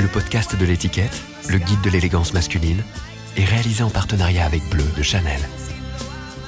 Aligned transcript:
Le 0.00 0.06
podcast 0.12 0.54
de 0.56 0.64
l'étiquette, 0.64 1.20
le 1.50 1.58
guide 1.58 1.80
de 1.82 1.90
l'élégance 1.90 2.32
masculine, 2.32 2.84
est 3.36 3.44
réalisé 3.44 3.82
en 3.82 3.90
partenariat 3.90 4.44
avec 4.46 4.62
Bleu 4.70 4.84
de 4.96 5.02
Chanel. 5.02 5.40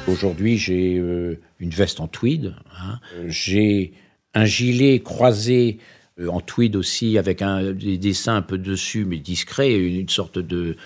Aujourd'hui, 0.07 0.57
j'ai 0.57 0.99
euh, 0.99 1.41
une 1.59 1.71
veste 1.71 1.99
en 1.99 2.07
tweed. 2.07 2.55
hein. 2.81 3.01
J'ai 3.27 3.93
un 4.35 4.45
gilet 4.45 5.01
croisé 5.01 5.79
euh, 6.21 6.29
en 6.29 6.41
tweed 6.41 6.77
aussi, 6.77 7.19
avec 7.19 7.43
un, 7.43 7.73
des 7.73 7.99
dessins 7.99 8.37
un 8.37 8.43
peu 8.43 8.57
dessus, 8.57 9.05
mais 9.05 9.19
discrets, 9.19 9.75
une 9.77 10.09
sorte 10.09 10.39
de 10.39 10.77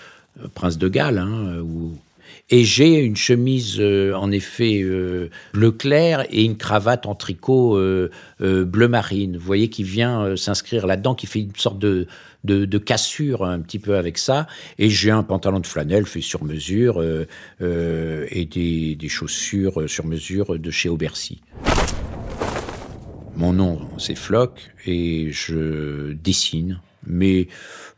euh, 0.41 0.47
prince 0.55 0.79
de 0.79 0.87
Galles. 0.87 1.19
hein, 1.19 1.59
ou- 1.59 1.99
Et 2.49 2.63
j'ai 2.63 2.95
une 2.99 3.15
chemise, 3.15 3.77
euh, 3.79 4.13
en 4.13 4.31
effet, 4.31 4.81
euh, 4.83 5.29
bleu 5.53 5.71
clair 5.71 6.25
et 6.29 6.43
une 6.43 6.57
cravate 6.57 7.05
en 7.05 7.15
tricot 7.15 7.77
euh, 7.77 8.09
bleu 8.39 8.87
marine. 8.87 9.37
Vous 9.37 9.45
voyez, 9.45 9.69
qui 9.69 9.83
vient 9.83 10.35
s'inscrire 10.35 10.85
là-dedans, 10.85 11.15
qui 11.15 11.27
fait 11.27 11.39
une 11.39 11.55
sorte 11.55 11.79
de, 11.79 12.07
de, 12.43 12.77
cassure 12.77 13.43
un 13.43 13.59
petit 13.59 13.79
peu 13.79 13.97
avec 13.97 14.17
ça. 14.17 14.47
Et 14.77 14.89
j'ai 14.89 15.11
un 15.11 15.23
pantalon 15.23 15.59
de 15.59 15.67
flanelle 15.67 16.05
fait 16.05 16.21
sur 16.21 16.43
mesure 16.43 17.03
et 17.61 18.45
des, 18.45 18.95
des 18.95 19.09
chaussures 19.09 19.89
sur 19.89 20.05
mesure 20.05 20.59
de 20.59 20.71
chez 20.71 20.89
Aubercy. 20.89 21.41
Mon 23.35 23.51
nom, 23.51 23.79
c'est 23.97 24.15
Flock 24.15 24.71
et 24.85 25.29
je 25.31 26.13
dessine, 26.13 26.79
mais 27.05 27.47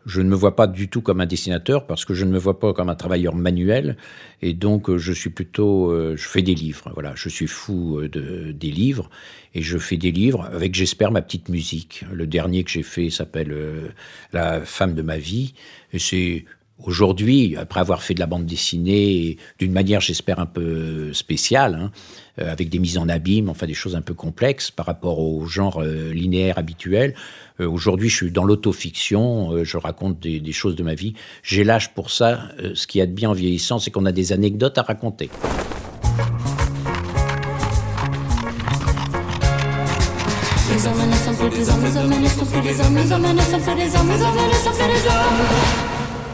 je 0.07 0.21
ne 0.21 0.29
me 0.29 0.35
vois 0.35 0.55
pas 0.55 0.67
du 0.67 0.87
tout 0.87 1.01
comme 1.01 1.19
un 1.21 1.25
dessinateur 1.25 1.85
parce 1.85 2.05
que 2.05 2.13
je 2.13 2.23
ne 2.25 2.31
me 2.31 2.39
vois 2.39 2.59
pas 2.59 2.73
comme 2.73 2.89
un 2.89 2.95
travailleur 2.95 3.35
manuel 3.35 3.97
et 4.41 4.53
donc 4.53 4.89
euh, 4.89 4.97
je 4.97 5.11
suis 5.11 5.29
plutôt, 5.29 5.91
euh, 5.91 6.15
je 6.15 6.27
fais 6.27 6.41
des 6.41 6.55
livres. 6.55 6.89
Voilà, 6.93 7.11
je 7.15 7.27
suis 7.27 7.47
fou 7.47 7.99
euh, 7.99 8.07
de, 8.09 8.51
des 8.53 8.71
livres 8.71 9.09
et 9.53 9.61
je 9.61 9.77
fais 9.77 9.97
des 9.97 10.11
livres 10.11 10.49
avec, 10.51 10.75
j'espère, 10.75 11.11
ma 11.11 11.21
petite 11.21 11.49
musique. 11.49 12.05
Le 12.11 12.25
dernier 12.25 12.63
que 12.63 12.71
j'ai 12.71 12.83
fait 12.83 13.09
s'appelle 13.09 13.51
euh, 13.51 13.89
La 14.31 14.61
femme 14.61 14.93
de 14.93 15.01
ma 15.01 15.17
vie 15.17 15.53
et 15.91 15.99
c'est 15.99 16.45
Aujourd'hui, 16.83 17.55
après 17.55 17.79
avoir 17.79 18.03
fait 18.03 18.13
de 18.13 18.19
la 18.19 18.27
bande 18.27 18.45
dessinée, 18.45 19.37
d'une 19.57 19.71
manière, 19.71 19.99
j'espère, 19.99 20.39
un 20.39 20.45
peu 20.45 21.11
spéciale, 21.11 21.73
hein, 21.73 21.91
euh, 22.39 22.51
avec 22.51 22.69
des 22.69 22.77
mises 22.77 22.99
en 22.99 23.09
abîme, 23.09 23.49
enfin 23.49 23.65
des 23.65 23.73
choses 23.73 23.95
un 23.95 24.01
peu 24.01 24.13
complexes 24.13 24.69
par 24.69 24.85
rapport 24.85 25.17
au 25.19 25.47
genre 25.47 25.81
euh, 25.81 26.13
linéaire 26.13 26.59
habituel. 26.59 27.15
Euh, 27.59 27.67
Aujourd'hui, 27.67 28.09
je 28.09 28.15
suis 28.15 28.31
dans 28.31 28.43
l'autofiction, 28.43 29.53
euh, 29.53 29.63
je 29.63 29.77
raconte 29.77 30.19
des, 30.19 30.39
des 30.39 30.51
choses 30.51 30.75
de 30.75 30.83
ma 30.83 30.93
vie. 30.93 31.15
J'ai 31.41 31.63
l'âge 31.63 31.95
pour 31.95 32.11
ça. 32.11 32.49
Ce 32.75 32.85
qui 32.85 32.99
y 32.99 33.01
a 33.01 33.07
de 33.07 33.11
bien 33.11 33.31
en 33.31 33.33
vieillissant, 33.33 33.79
c'est 33.79 33.89
qu'on 33.89 34.05
a 34.05 34.11
des 34.11 34.31
anecdotes 34.31 34.77
à 34.77 34.83
raconter. 34.83 35.31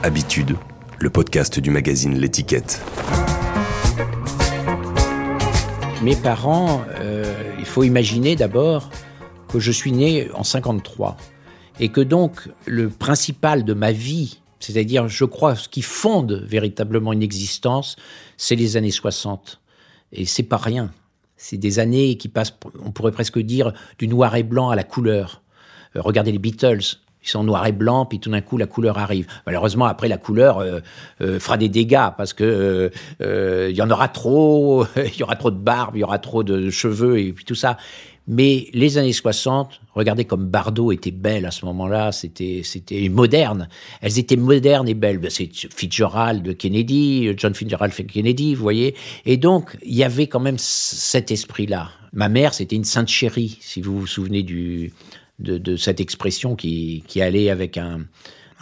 Habitude, 0.04 0.58
le 1.00 1.10
podcast 1.10 1.62
du 1.62 1.72
magazine 1.72 2.18
L'étiquette. 2.20 2.82
Mes 6.02 6.18
parents, 6.18 6.84
euh, 7.00 7.24
il 7.58 7.64
faut 7.64 7.84
imaginer 7.84 8.36
d'abord 8.36 8.90
que 9.48 9.60
je 9.60 9.72
suis 9.72 9.94
né 9.94 10.30
en 10.34 10.44
53 10.44 11.16
et 11.80 11.88
que 11.88 12.02
donc 12.02 12.50
le 12.66 12.90
principal 12.90 13.64
de 13.64 13.74
ma 13.74 13.94
vie, 13.94 14.42
c'est-à-dire 14.60 15.08
je 15.08 15.24
crois 15.24 15.56
ce 15.56 15.70
qui 15.70 15.82
fonde 15.82 16.34
véritablement 16.50 17.14
une 17.14 17.24
existence, 17.24 17.96
c'est 18.36 18.58
les 18.58 18.76
années 18.76 18.92
60 18.92 19.62
et 20.12 20.26
c'est 20.26 20.44
pas 20.44 20.58
rien. 20.58 20.92
C'est 21.38 21.58
des 21.58 21.80
années 21.80 22.18
qui 22.18 22.28
passent, 22.28 22.58
on 22.84 22.92
pourrait 22.92 23.14
presque 23.14 23.40
dire, 23.40 23.72
du 24.00 24.10
noir 24.10 24.36
et 24.36 24.44
blanc 24.44 24.70
à 24.70 24.76
la 24.76 24.84
couleur. 24.84 25.44
Euh, 25.96 26.02
regardez 26.02 26.34
les 26.34 26.40
Beatles. 26.40 26.98
Ils 27.24 27.30
sont 27.30 27.44
noir 27.44 27.66
et 27.66 27.72
blanc, 27.72 28.06
puis 28.06 28.20
tout 28.20 28.30
d'un 28.30 28.42
coup 28.42 28.58
la 28.58 28.68
couleur 28.68 28.98
arrive. 28.98 29.28
Malheureusement, 29.46 29.86
après 29.86 30.08
la 30.08 30.18
couleur 30.18 30.60
euh, 30.60 30.80
euh, 31.22 31.40
fera 31.40 31.58
des 31.58 31.70
dégâts 31.70 32.10
parce 32.18 32.34
que 32.34 32.44
euh, 32.44 32.90
euh, 33.22 33.68
il 33.70 33.76
y 33.76 33.82
en 33.82 33.90
aura 33.90 34.08
trop, 34.08 34.86
il 34.98 35.18
y 35.18 35.24
aura 35.24 35.36
trop 35.36 35.52
de 35.52 35.58
barbe, 35.58 35.96
il 35.96 36.00
y 36.00 36.04
aura 36.04 36.20
trop 36.20 36.44
de 36.44 36.70
cheveux 36.70 37.20
et 37.20 37.32
puis 37.34 37.46
tout 37.46 37.56
ça. 37.56 37.78
Mais 38.26 38.68
les 38.74 38.98
années 38.98 39.12
60, 39.12 39.82
regardez 39.96 40.24
comme 40.24 40.48
Bardot 40.48 40.94
était 40.94 41.12
belle 41.12 41.46
à 41.46 41.52
ce 41.52 41.66
moment-là, 41.66 42.14
c'était 42.14 42.62
c'était 42.64 43.10
moderne. 43.10 43.68
Elles 44.02 44.18
étaient 44.18 44.38
modernes 44.38 44.88
et 44.88 44.94
belles. 44.94 45.20
C'est 45.30 45.50
Fitzgerald 45.54 46.56
Kennedy, 46.58 47.34
John 47.36 47.54
Fitzgerald 47.54 47.94
Kennedy, 48.08 48.56
vous 48.56 48.64
voyez. 48.64 48.96
Et 49.26 49.36
donc 49.36 49.78
il 49.84 49.96
y 49.96 50.06
avait 50.06 50.28
quand 50.28 50.40
même 50.40 50.58
cet 50.58 51.32
esprit-là. 51.32 51.90
Ma 52.14 52.30
mère, 52.30 52.54
c'était 52.54 52.76
une 52.76 52.86
sainte 52.86 53.10
chérie, 53.10 53.58
si 53.60 53.82
vous 53.82 54.00
vous 54.00 54.08
souvenez 54.08 54.44
du 54.44 54.94
de, 55.44 55.76
cette 55.76 56.00
expression 56.00 56.56
qui, 56.56 57.04
allait 57.22 57.50
avec 57.50 57.78
un, 57.78 58.02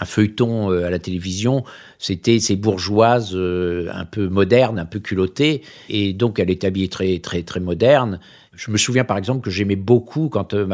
feuilleton 0.03 0.71
euh, 0.71 0.85
à 0.85 0.89
la 0.89 0.97
télévision. 0.97 1.63
C'était 1.99 2.39
ces 2.39 2.55
bourgeoises 2.55 3.35
euh, 3.35 3.87
un 3.93 4.05
peu 4.05 4.29
modernes, 4.29 4.79
un 4.79 4.85
peu 4.85 4.99
culottées, 4.99 5.61
et 5.89 6.13
donc 6.13 6.39
elle 6.39 6.49
était 6.49 6.65
habillée 6.65 6.89
très 6.89 7.19
très 7.19 7.43
très 7.43 7.59
moderne. 7.59 8.19
Je 8.55 8.71
me 8.71 8.77
souviens 8.77 9.03
par 9.03 9.17
exemple 9.17 9.41
que 9.41 9.51
j'aimais 9.51 9.75
beaucoup 9.75 10.29
quand 10.29 10.55
euh, 10.55 10.67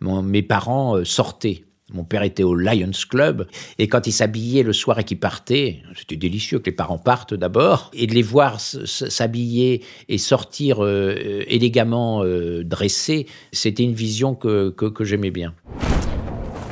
mes 0.00 0.42
parents 0.42 1.02
sortaient. 1.02 1.64
Mon 1.94 2.02
père 2.02 2.24
était 2.24 2.42
au 2.42 2.56
Lions 2.56 2.90
Club 3.08 3.46
et 3.78 3.86
quand 3.86 4.08
ils 4.08 4.12
s'habillaient 4.12 4.64
le 4.64 4.72
soir 4.72 4.98
et 4.98 5.04
qu'ils 5.04 5.20
partaient, 5.20 5.80
c'était 5.96 6.16
délicieux 6.16 6.58
que 6.58 6.66
les 6.66 6.76
parents 6.76 6.98
partent 6.98 7.34
d'abord 7.34 7.92
et 7.94 8.08
de 8.08 8.14
les 8.14 8.22
voir 8.22 8.60
s'habiller 8.60 9.82
et 10.08 10.18
sortir 10.18 10.84
euh, 10.84 11.44
élégamment 11.46 12.24
euh, 12.24 12.64
dressés, 12.64 13.26
c'était 13.52 13.84
une 13.84 13.94
vision 13.94 14.34
que, 14.34 14.70
que, 14.70 14.86
que 14.86 15.04
j'aimais 15.04 15.30
bien. 15.30 15.54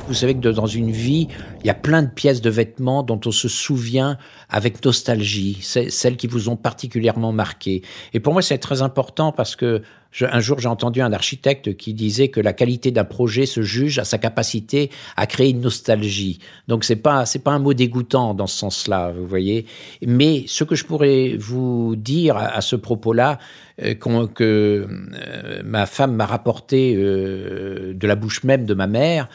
Vous 0.08 0.14
savez 0.14 0.34
que 0.34 0.48
dans 0.48 0.66
une 0.66 0.90
vie, 0.90 1.28
il 1.60 1.66
y 1.66 1.70
a 1.70 1.74
plein 1.74 2.02
de 2.02 2.10
pièces 2.10 2.40
de 2.40 2.50
vêtements 2.50 3.04
dont 3.04 3.20
on 3.24 3.30
se 3.30 3.48
souvient 3.48 4.18
avec 4.48 4.84
nostalgie, 4.84 5.58
celles 5.62 6.16
qui 6.16 6.26
vous 6.26 6.48
ont 6.48 6.56
particulièrement 6.56 7.32
marqué. 7.32 7.82
Et 8.12 8.18
pour 8.18 8.32
moi, 8.32 8.42
c'est 8.42 8.58
très 8.58 8.82
important 8.82 9.30
parce 9.30 9.54
que 9.54 9.82
un 10.20 10.40
jour, 10.40 10.58
j'ai 10.60 10.68
entendu 10.68 11.00
un 11.00 11.12
architecte 11.12 11.76
qui 11.76 11.94
disait 11.94 12.28
que 12.28 12.40
la 12.40 12.52
qualité 12.52 12.90
d'un 12.90 13.04
projet 13.04 13.46
se 13.46 13.62
juge 13.62 13.98
à 13.98 14.04
sa 14.04 14.18
capacité 14.18 14.90
à 15.16 15.26
créer 15.26 15.50
une 15.50 15.60
nostalgie. 15.60 16.38
Donc, 16.68 16.84
c'est 16.84 16.96
pas 16.96 17.26
c'est 17.26 17.38
pas 17.38 17.52
un 17.52 17.58
mot 17.58 17.74
dégoûtant 17.74 18.34
dans 18.34 18.46
ce 18.46 18.58
sens-là, 18.58 19.12
vous 19.12 19.26
voyez. 19.26 19.66
Mais 20.06 20.44
ce 20.46 20.64
que 20.64 20.74
je 20.74 20.84
pourrais 20.84 21.36
vous 21.38 21.96
dire 21.96 22.36
à, 22.36 22.60
ce 22.60 22.76
propos-là, 22.76 23.38
euh, 23.82 23.94
que 23.94 24.36
euh, 24.42 25.62
ma 25.64 25.86
femme 25.86 26.14
m'a 26.14 26.26
rapporté 26.26 26.94
euh, 26.94 27.94
de 27.94 28.06
la 28.06 28.16
bouche 28.16 28.44
même 28.44 28.66
de 28.66 28.74
ma 28.74 28.86
mère. 28.86 29.28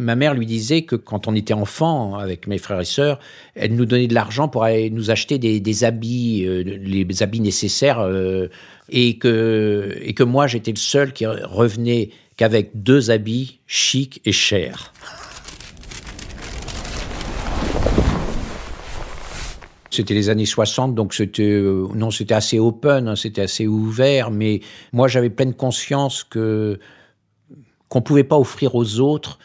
Ma 0.00 0.16
mère 0.16 0.34
lui 0.34 0.46
disait 0.46 0.82
que 0.82 0.96
quand 0.96 1.28
on 1.28 1.34
était 1.36 1.54
enfant 1.54 2.16
avec 2.16 2.48
mes 2.48 2.58
frères 2.58 2.80
et 2.80 2.84
sœurs, 2.84 3.20
elle 3.54 3.76
nous 3.76 3.84
donnait 3.84 4.08
de 4.08 4.14
l'argent 4.14 4.48
pour 4.48 4.64
aller 4.64 4.90
nous 4.90 5.12
acheter 5.12 5.38
des, 5.38 5.60
des 5.60 5.84
habits, 5.84 6.44
les 6.64 7.22
habits 7.22 7.38
nécessaires, 7.38 8.04
et 8.88 9.18
que 9.18 9.96
et 10.00 10.14
que 10.14 10.22
moi 10.22 10.46
j'étais 10.46 10.72
le 10.72 10.78
seul 10.78 11.12
qui 11.12 11.26
revenait 11.26 12.10
qu'avec 12.36 12.82
deux 12.82 13.10
habits 13.10 13.60
chics 13.66 14.20
et 14.24 14.32
chers. 14.32 14.92
C'était 19.90 20.12
les 20.12 20.28
années 20.28 20.44
60, 20.44 20.94
donc 20.94 21.14
c'était 21.14 21.42
euh, 21.42 21.88
non, 21.94 22.10
c'était 22.10 22.34
assez 22.34 22.58
open, 22.58 23.08
hein, 23.08 23.16
c'était 23.16 23.40
assez 23.40 23.66
ouvert, 23.66 24.30
mais 24.30 24.60
moi 24.92 25.08
j'avais 25.08 25.30
pleine 25.30 25.54
conscience 25.54 26.22
que 26.22 26.78
qu'on 27.88 28.02
pouvait 28.02 28.24
pas 28.24 28.38
offrir 28.38 28.74
aux 28.74 29.00
autres 29.00 29.38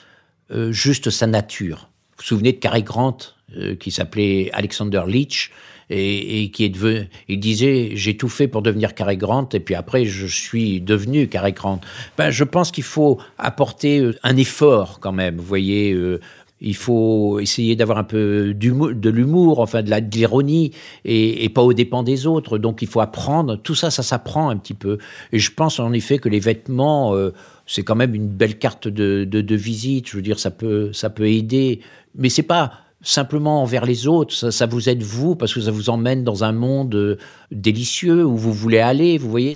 euh, 0.52 0.73
juste 0.73 1.09
sa 1.09 1.25
nature. 1.25 1.90
Vous 2.12 2.18
vous 2.18 2.23
souvenez 2.25 2.52
de 2.52 2.58
Cary 2.58 2.84
Grant, 2.84 3.18
euh, 3.56 3.75
qui 3.75 3.91
s'appelait 3.91 4.50
Alexander 4.52 5.03
Leach, 5.08 5.52
et, 5.91 6.50
qui 6.52 6.63
est 6.66 6.69
devenu, 6.69 7.07
il 7.28 7.40
disait 7.40 7.91
j'ai 7.94 8.16
tout 8.18 8.29
fait 8.29 8.47
pour 8.47 8.62
devenir 8.62 8.96
Cary 8.96 9.18
Grant, 9.18 9.50
et 9.53 9.59
puis 9.59 9.75
après 9.75 10.06
je 10.06 10.25
suis 10.25 10.81
devenu 10.81 11.28
Cary 11.28 11.53
Grant. 11.53 11.81
Ben, 12.18 12.31
je 12.31 12.44
pense 12.44 12.72
qu'il 12.72 12.84
faut 12.84 13.19
apporter 13.38 14.00
euh, 14.00 14.16
un 14.24 14.38
effort 14.38 15.00
quand 15.00 15.11
même. 15.11 15.38
Vous 15.38 15.46
voyez. 15.46 15.91
euh, 15.93 16.20
il 16.64 16.76
faut 16.76 17.40
essayer 17.40 17.76
d'avoir 17.76 17.97
un 17.97 18.03
peu 18.03 18.53
de 18.53 19.09
l'humour, 19.09 19.59
enfin 19.59 19.82
de 19.82 19.91
l'ironie, 20.16 20.72
et, 21.05 21.49
pas 21.49 21.64
aux 21.64 21.73
dépens 21.73 22.03
des 22.03 22.28
autres. 22.28 22.59
Donc 22.59 22.84
il 22.84 22.87
faut 22.87 23.02
apprendre. 23.02 23.55
Tout 23.55 23.73
ça, 23.73 23.90
ça 23.90 24.03
s'apprend 24.03 24.49
un 24.49 24.58
petit 24.58 24.76
peu. 24.76 24.99
Et 25.32 25.40
je 25.40 25.52
pense 25.52 25.79
en 25.79 25.91
effet 25.91 26.20
que 26.20 26.29
les 26.29 26.40
vêtements, 26.40 27.16
euh, 27.16 27.34
c'est 27.66 27.82
quand 27.82 27.96
même 27.96 28.14
une 28.14 28.28
belle 28.28 28.59
carte 28.59 28.87
de, 28.87 29.26
de, 29.26 29.41
de 29.41 29.55
visite. 29.55 30.09
Je 30.09 30.17
veux 30.17 30.22
dire, 30.22 30.40
ça 30.40 30.52
peut, 30.52 30.94
ça 30.94 31.09
peut 31.09 31.28
aider. 31.28 31.79
Mais 32.16 32.29
c'est 32.29 32.44
pas 32.44 32.72
simplement 33.01 33.61
envers 33.61 33.85
les 33.85 34.07
autres. 34.07 34.33
Ça, 34.33 34.51
ça 34.51 34.65
vous 34.65 34.89
aide 34.89 35.03
vous 35.03 35.35
parce 35.35 35.53
que 35.53 35.61
ça 35.61 35.71
vous 35.71 35.89
emmène 35.89 36.23
dans 36.23 36.43
un 36.43 36.51
monde 36.51 36.95
euh, 36.95 37.17
délicieux 37.51 38.25
où 38.25 38.37
vous 38.37 38.53
voulez 38.53 38.79
aller. 38.79 39.17
Vous 39.17 39.29
voyez? 39.29 39.55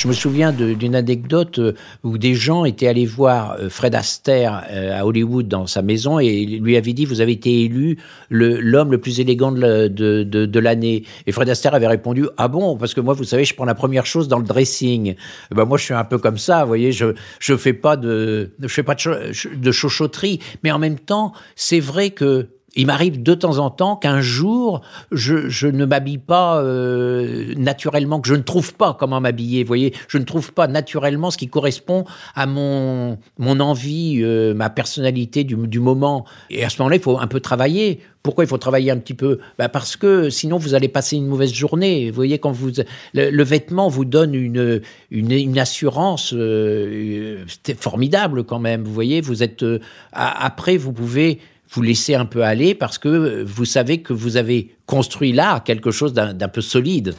Je 0.00 0.08
me 0.08 0.14
souviens 0.14 0.50
d'une 0.50 0.96
anecdote 0.96 1.58
euh, 1.58 1.74
où 2.04 2.16
des 2.16 2.32
gens 2.32 2.64
étaient 2.64 2.86
allés 2.86 3.04
voir 3.04 3.56
euh, 3.60 3.68
Fred 3.68 3.94
Astaire 3.94 4.64
euh, 4.70 4.98
à 4.98 5.04
Hollywood 5.04 5.46
dans 5.46 5.66
sa 5.66 5.82
maison 5.82 6.18
et 6.18 6.46
lui 6.46 6.78
avaient 6.78 6.94
dit 6.94 7.04
vous 7.04 7.20
avez 7.20 7.32
été 7.32 7.64
élu 7.64 7.98
l'homme 8.30 8.92
le, 8.92 8.98
plus 8.98 9.20
élégant 9.20 9.52
de, 9.52 10.58
l'année. 10.58 11.04
Et 11.26 11.32
Fred 11.32 11.50
Astaire 11.50 11.74
avait 11.74 11.86
répondu 11.86 12.26
ah 12.38 12.48
bon? 12.48 12.78
Parce 12.78 12.94
que 12.94 13.02
moi 13.02 13.12
vous 13.12 13.24
savez 13.24 13.44
je 13.44 13.54
prends 13.54 13.66
la 13.66 13.74
première 13.74 14.06
chose 14.06 14.26
dans 14.26 14.38
le 14.38 14.46
dressing. 14.46 15.16
Ben 15.50 15.66
moi 15.66 15.76
je 15.76 15.84
suis 15.84 15.92
un 15.92 16.04
peu 16.04 16.16
comme 16.16 16.38
ça, 16.38 16.62
vous 16.62 16.68
voyez 16.68 16.92
je 16.92 17.12
je 17.38 17.54
fais 17.54 17.74
pas 17.74 17.98
de 17.98 18.52
je 18.58 18.68
fais 18.68 18.82
pas 18.82 18.94
de, 18.94 19.70
chauchotterie, 19.70 20.40
mais 20.64 20.70
en 20.70 20.78
même 20.78 20.98
temps 20.98 21.34
c'est 21.56 21.80
vrai 21.80 22.08
que 22.08 22.48
il 22.76 22.86
m'arrive 22.86 23.22
de 23.22 23.34
temps 23.34 23.58
en 23.58 23.70
temps 23.70 23.96
qu'un 23.96 24.20
jour, 24.20 24.80
je, 25.10 25.66
ne 25.66 25.84
m'habille 25.84 26.18
pas 26.18 26.62
euh, 26.62 27.52
naturellement, 27.56 28.20
que 28.20 28.28
je 28.28 28.34
ne 28.34 28.42
trouve 28.42 28.74
pas 28.74 28.96
comment 28.98 29.20
m'habiller. 29.20 29.64
Vous 29.64 29.68
voyez, 29.68 29.94
je 30.08 30.18
ne 30.18 30.24
trouve 30.24 30.52
pas 30.52 30.68
naturellement 30.68 31.30
ce 31.30 31.38
qui 31.38 31.48
correspond 31.48 32.04
à 32.34 32.46
mon, 32.46 33.18
mon 33.38 33.60
envie, 33.60 34.20
euh, 34.22 34.54
ma 34.54 34.70
personnalité 34.70 35.42
du, 35.44 35.56
du, 35.56 35.80
moment. 35.80 36.24
Et 36.48 36.64
à 36.64 36.68
ce 36.68 36.80
moment-là, 36.80 36.96
il 36.96 37.02
faut 37.02 37.18
un 37.18 37.26
peu 37.26 37.40
travailler. 37.40 38.00
Pourquoi 38.22 38.44
il 38.44 38.46
faut 38.46 38.58
travailler 38.58 38.90
un 38.90 38.98
petit 38.98 39.14
peu? 39.14 39.38
Bah 39.58 39.68
Parce 39.68 39.96
que 39.96 40.30
sinon, 40.30 40.58
vous 40.58 40.74
allez 40.74 40.88
passer 40.88 41.16
une 41.16 41.26
mauvaise 41.26 41.52
journée. 41.52 42.10
Vous 42.10 42.16
voyez, 42.16 42.38
quand 42.38 42.52
vous 42.52 42.70
le, 43.14 43.42
vêtement 43.42 43.88
vous 43.88 44.04
donne 44.04 44.34
une, 44.34 44.80
une, 45.10 45.32
une 45.32 45.58
assurance 45.58 46.34
euh, 46.36 47.44
formidable 47.78 48.44
quand 48.44 48.58
même. 48.58 48.84
Vous 48.84 48.92
voyez, 48.92 49.20
vous 49.20 49.42
êtes 49.42 49.64
après, 50.12 50.76
vous 50.76 50.92
pouvez 50.92 51.40
vous 51.70 51.82
laissez 51.82 52.14
un 52.14 52.24
peu 52.24 52.42
aller 52.42 52.74
parce 52.74 52.98
que 52.98 53.44
vous 53.44 53.64
savez 53.64 54.02
que 54.02 54.12
vous 54.12 54.36
avez 54.36 54.74
construit 54.86 55.32
là 55.32 55.60
quelque 55.60 55.90
chose 55.90 56.12
d'un 56.12 56.48
peu 56.48 56.60
solide. 56.60 57.14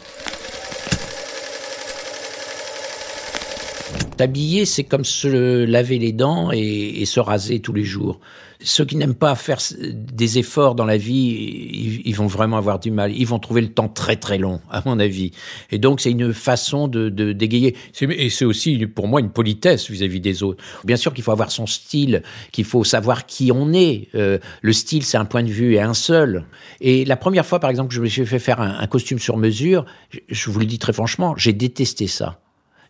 T'habiller, 4.21 4.65
c'est 4.65 4.83
comme 4.83 5.03
se 5.03 5.65
laver 5.65 5.97
les 5.97 6.11
dents 6.11 6.51
et, 6.51 7.05
se 7.05 7.19
raser 7.19 7.59
tous 7.59 7.73
les 7.73 7.83
jours. 7.83 8.19
Ceux 8.59 8.85
qui 8.85 8.95
n'aiment 8.95 9.15
pas 9.15 9.33
faire 9.33 9.57
des 9.81 10.37
efforts 10.37 10.75
dans 10.75 10.85
la 10.85 10.97
vie, 10.97 12.03
ils, 12.05 12.13
vont 12.13 12.27
vraiment 12.27 12.57
avoir 12.57 12.77
du 12.77 12.91
mal. 12.91 13.11
Ils 13.17 13.25
vont 13.25 13.39
trouver 13.39 13.61
le 13.61 13.69
temps 13.69 13.89
très 13.89 14.17
très 14.17 14.37
long, 14.37 14.61
à 14.69 14.83
mon 14.85 14.99
avis. 14.99 15.31
Et 15.71 15.79
donc, 15.79 16.01
c'est 16.01 16.11
une 16.11 16.33
façon 16.33 16.87
de, 16.87 17.09
dégayer. 17.09 17.75
Et 17.99 18.29
c'est 18.29 18.45
aussi, 18.45 18.85
pour 18.85 19.07
moi, 19.07 19.21
une 19.21 19.31
politesse 19.31 19.89
vis-à-vis 19.89 20.19
des 20.19 20.43
autres. 20.43 20.63
Bien 20.83 20.97
sûr 20.97 21.15
qu'il 21.15 21.23
faut 21.23 21.31
avoir 21.31 21.49
son 21.49 21.65
style, 21.65 22.21
qu'il 22.51 22.65
faut 22.65 22.83
savoir 22.83 23.25
qui 23.25 23.51
on 23.51 23.73
est. 23.73 24.07
Euh, 24.13 24.37
le 24.61 24.71
style, 24.71 25.01
c'est 25.01 25.17
un 25.17 25.25
point 25.25 25.41
de 25.41 25.49
vue 25.49 25.73
et 25.73 25.81
un 25.81 25.95
seul. 25.95 26.45
Et 26.79 27.05
la 27.05 27.17
première 27.17 27.47
fois, 27.47 27.59
par 27.59 27.71
exemple, 27.71 27.89
que 27.89 27.95
je 27.95 28.01
me 28.01 28.07
suis 28.07 28.27
fait 28.27 28.37
faire 28.37 28.61
un 28.61 28.85
costume 28.85 29.17
sur 29.17 29.37
mesure, 29.37 29.83
je 30.29 30.51
vous 30.51 30.59
le 30.59 30.67
dis 30.67 30.77
très 30.77 30.93
franchement, 30.93 31.33
j'ai 31.37 31.53
détesté 31.53 32.05
ça. 32.05 32.37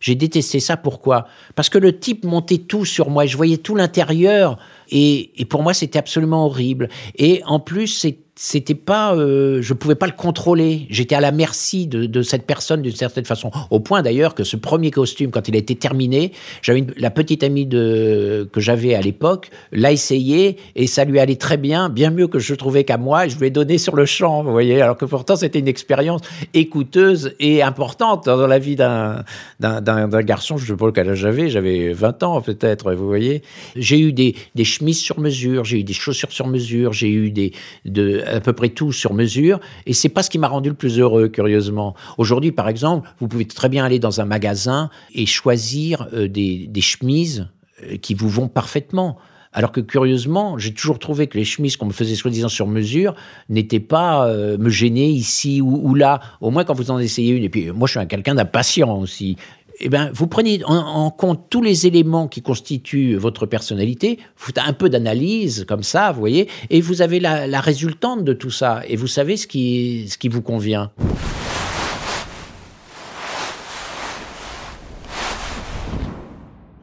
J'ai 0.02 0.16
détesté 0.16 0.58
ça. 0.60 0.76
Pourquoi? 0.76 1.26
Parce 1.54 1.70
que 1.70 1.78
le 1.78 1.98
type 1.98 2.24
montait 2.24 2.58
tout 2.58 2.84
sur 2.84 3.08
moi. 3.08 3.24
Je 3.24 3.36
voyais 3.36 3.56
tout 3.56 3.76
l'intérieur. 3.76 4.58
Et, 4.90 5.32
pour 5.48 5.62
moi, 5.62 5.72
c'était 5.72 5.98
absolument 5.98 6.44
horrible. 6.44 6.88
Et 7.16 7.40
en 7.46 7.60
plus, 7.60 7.86
c'est 7.86 8.18
c'était 8.34 8.74
pas, 8.74 9.14
euh, 9.14 9.60
je 9.60 9.74
pouvais 9.74 9.94
pas 9.94 10.06
le 10.06 10.12
contrôler. 10.12 10.86
J'étais 10.88 11.14
à 11.14 11.20
la 11.20 11.32
merci 11.32 11.86
de, 11.86 12.22
cette 12.22 12.46
personne 12.46 12.80
d'une 12.80 12.94
certaine 12.94 13.26
façon. 13.26 13.50
Au 13.70 13.78
point 13.78 14.00
d'ailleurs 14.00 14.34
que 14.34 14.42
ce 14.42 14.56
premier 14.56 14.90
costume, 14.90 15.30
quand 15.30 15.48
il 15.48 15.54
a 15.54 15.58
été 15.58 15.76
terminé, 15.76 16.32
j'avais 16.62 16.86
la 16.96 17.10
petite 17.10 17.42
amie 17.42 17.66
de, 17.66 18.48
que 18.50 18.60
j'avais 18.60 18.94
à 18.94 19.02
l'époque, 19.02 19.50
l'a 19.70 19.92
essayé 19.92 20.56
et 20.76 20.86
ça 20.86 21.04
lui 21.04 21.18
allait 21.18 21.36
très 21.36 21.58
bien, 21.58 21.90
bien 21.90 22.10
mieux 22.10 22.26
que 22.26 22.38
je 22.38 22.54
trouvais 22.54 22.84
qu'à 22.84 22.96
moi. 22.96 23.28
Je 23.28 23.36
lui 23.36 23.48
ai 23.48 23.50
donné 23.50 23.76
sur 23.76 23.96
le 23.96 24.06
champ, 24.06 24.42
vous 24.42 24.52
voyez. 24.52 24.80
Alors 24.80 24.96
que 24.96 25.04
pourtant 25.04 25.36
c'était 25.36 25.58
une 25.58 25.68
expérience 25.68 26.22
écouteuse 26.54 27.34
et 27.38 27.62
importante 27.62 28.24
dans 28.26 28.46
la 28.46 28.58
vie 28.58 28.76
d'un 28.76 29.24
d'un 29.60 30.22
garçon. 30.22 30.56
Je 30.56 30.64
ne 30.64 30.68
sais 30.68 30.76
pas 30.76 30.90
quel 30.90 31.10
âge 31.10 31.18
j'avais, 31.18 31.50
j'avais 31.50 31.92
20 31.92 32.22
ans 32.22 32.40
peut-être, 32.40 32.94
vous 32.94 33.06
voyez. 33.06 33.42
J'ai 33.76 34.00
eu 34.00 34.12
des, 34.12 34.34
des 34.54 34.64
chemises 34.64 35.00
sur 35.00 35.20
mesure, 35.20 35.64
j'ai 35.64 35.80
eu 35.80 35.84
des 35.84 35.92
chaussures 35.92 36.32
sur 36.32 36.46
mesure, 36.46 36.94
j'ai 36.94 37.10
eu 37.10 37.30
des 37.30 37.52
de 37.84 38.22
à 38.32 38.40
peu 38.40 38.52
près 38.52 38.70
tout 38.70 38.92
sur 38.92 39.14
mesure, 39.14 39.60
et 39.86 39.92
c'est 39.92 40.08
pas 40.08 40.22
ce 40.22 40.30
qui 40.30 40.38
m'a 40.38 40.48
rendu 40.48 40.68
le 40.68 40.74
plus 40.74 40.98
heureux, 40.98 41.28
curieusement. 41.28 41.94
Aujourd'hui, 42.18 42.52
par 42.52 42.68
exemple, 42.68 43.08
vous 43.20 43.28
pouvez 43.28 43.46
très 43.46 43.68
bien 43.68 43.84
aller 43.84 43.98
dans 43.98 44.20
un 44.20 44.24
magasin 44.24 44.90
et 45.14 45.26
choisir 45.26 46.08
euh, 46.12 46.28
des, 46.28 46.70
chemises 46.80 47.48
euh, 47.84 47.96
qui 47.96 48.14
vous 48.14 48.28
vont 48.28 48.48
parfaitement. 48.48 49.18
Alors 49.54 49.70
que 49.70 49.80
curieusement, 49.80 50.56
j'ai 50.56 50.72
toujours 50.72 50.98
trouvé 50.98 51.26
que 51.26 51.36
les 51.36 51.44
chemises 51.44 51.76
qu'on 51.76 51.84
me 51.84 51.92
faisait 51.92 52.14
soi-disant 52.14 52.48
sur 52.48 52.66
mesure 52.66 53.14
n'étaient 53.50 53.80
pas 53.80 54.26
euh, 54.26 54.56
me 54.56 54.70
gêner 54.70 55.08
ici 55.10 55.60
ou, 55.60 55.78
ou, 55.82 55.94
là. 55.94 56.20
Au 56.40 56.50
moins 56.50 56.64
quand 56.64 56.72
vous 56.72 56.90
en 56.90 56.98
essayez 56.98 57.34
une. 57.34 57.44
Et 57.44 57.50
puis 57.50 57.70
moi, 57.70 57.86
je 57.86 57.98
suis 57.98 58.08
quelqu'un 58.08 58.34
d'impatient 58.34 58.98
aussi 58.98 59.36
eh 59.82 59.88
ben, 59.88 60.10
vous 60.14 60.26
prenez 60.28 60.62
en, 60.64 61.10
compte 61.10 61.50
tous 61.50 61.60
les 61.60 61.86
éléments 61.86 62.28
qui 62.28 62.40
constituent 62.40 63.16
votre 63.16 63.46
personnalité, 63.46 64.18
vous 64.38 64.52
un 64.64 64.72
peu 64.72 64.88
d'analyse 64.88 65.64
comme 65.66 65.82
ça, 65.82 66.12
vous 66.12 66.20
voyez, 66.20 66.48
et 66.70 66.80
vous 66.80 67.02
avez 67.02 67.18
la, 67.20 67.60
résultante 67.60 68.24
de 68.24 68.32
tout 68.32 68.50
ça, 68.50 68.82
et 68.88 68.96
vous 68.96 69.06
savez 69.06 69.36
ce 69.36 69.46
qui, 69.46 70.06
ce 70.08 70.18
qui 70.18 70.28
vous 70.28 70.42
convient. 70.42 70.90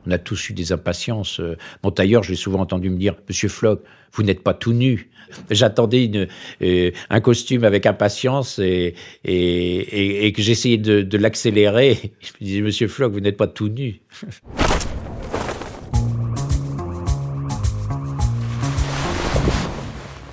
On 0.10 0.12
a 0.12 0.18
tous 0.18 0.50
eu 0.50 0.54
des 0.54 0.72
impatiences. 0.72 1.40
Mon 1.84 1.92
tailleur, 1.92 2.24
j'ai 2.24 2.34
souvent 2.34 2.62
entendu 2.62 2.90
me 2.90 2.98
dire, 2.98 3.14
Monsieur 3.28 3.48
Flock, 3.48 3.84
vous 4.12 4.24
n'êtes 4.24 4.42
pas 4.42 4.56
tout 4.56 4.74
nu. 4.74 5.12
J'attendais 5.52 6.28
euh, 6.64 6.92
un 7.12 7.22
costume 7.22 7.64
avec 7.64 7.86
impatience 7.86 8.58
et, 8.58 8.96
que 9.24 10.42
j'essayais 10.42 10.78
de, 10.78 11.18
l'accélérer. 11.18 12.12
Je 12.22 12.32
me 12.42 12.46
disais, 12.46 12.62
Monsieur 12.62 12.88
Flock, 12.88 13.14
vous 13.14 13.20
n'êtes 13.20 13.38
pas 13.38 13.46
tout 13.46 13.70
nu. 13.70 14.02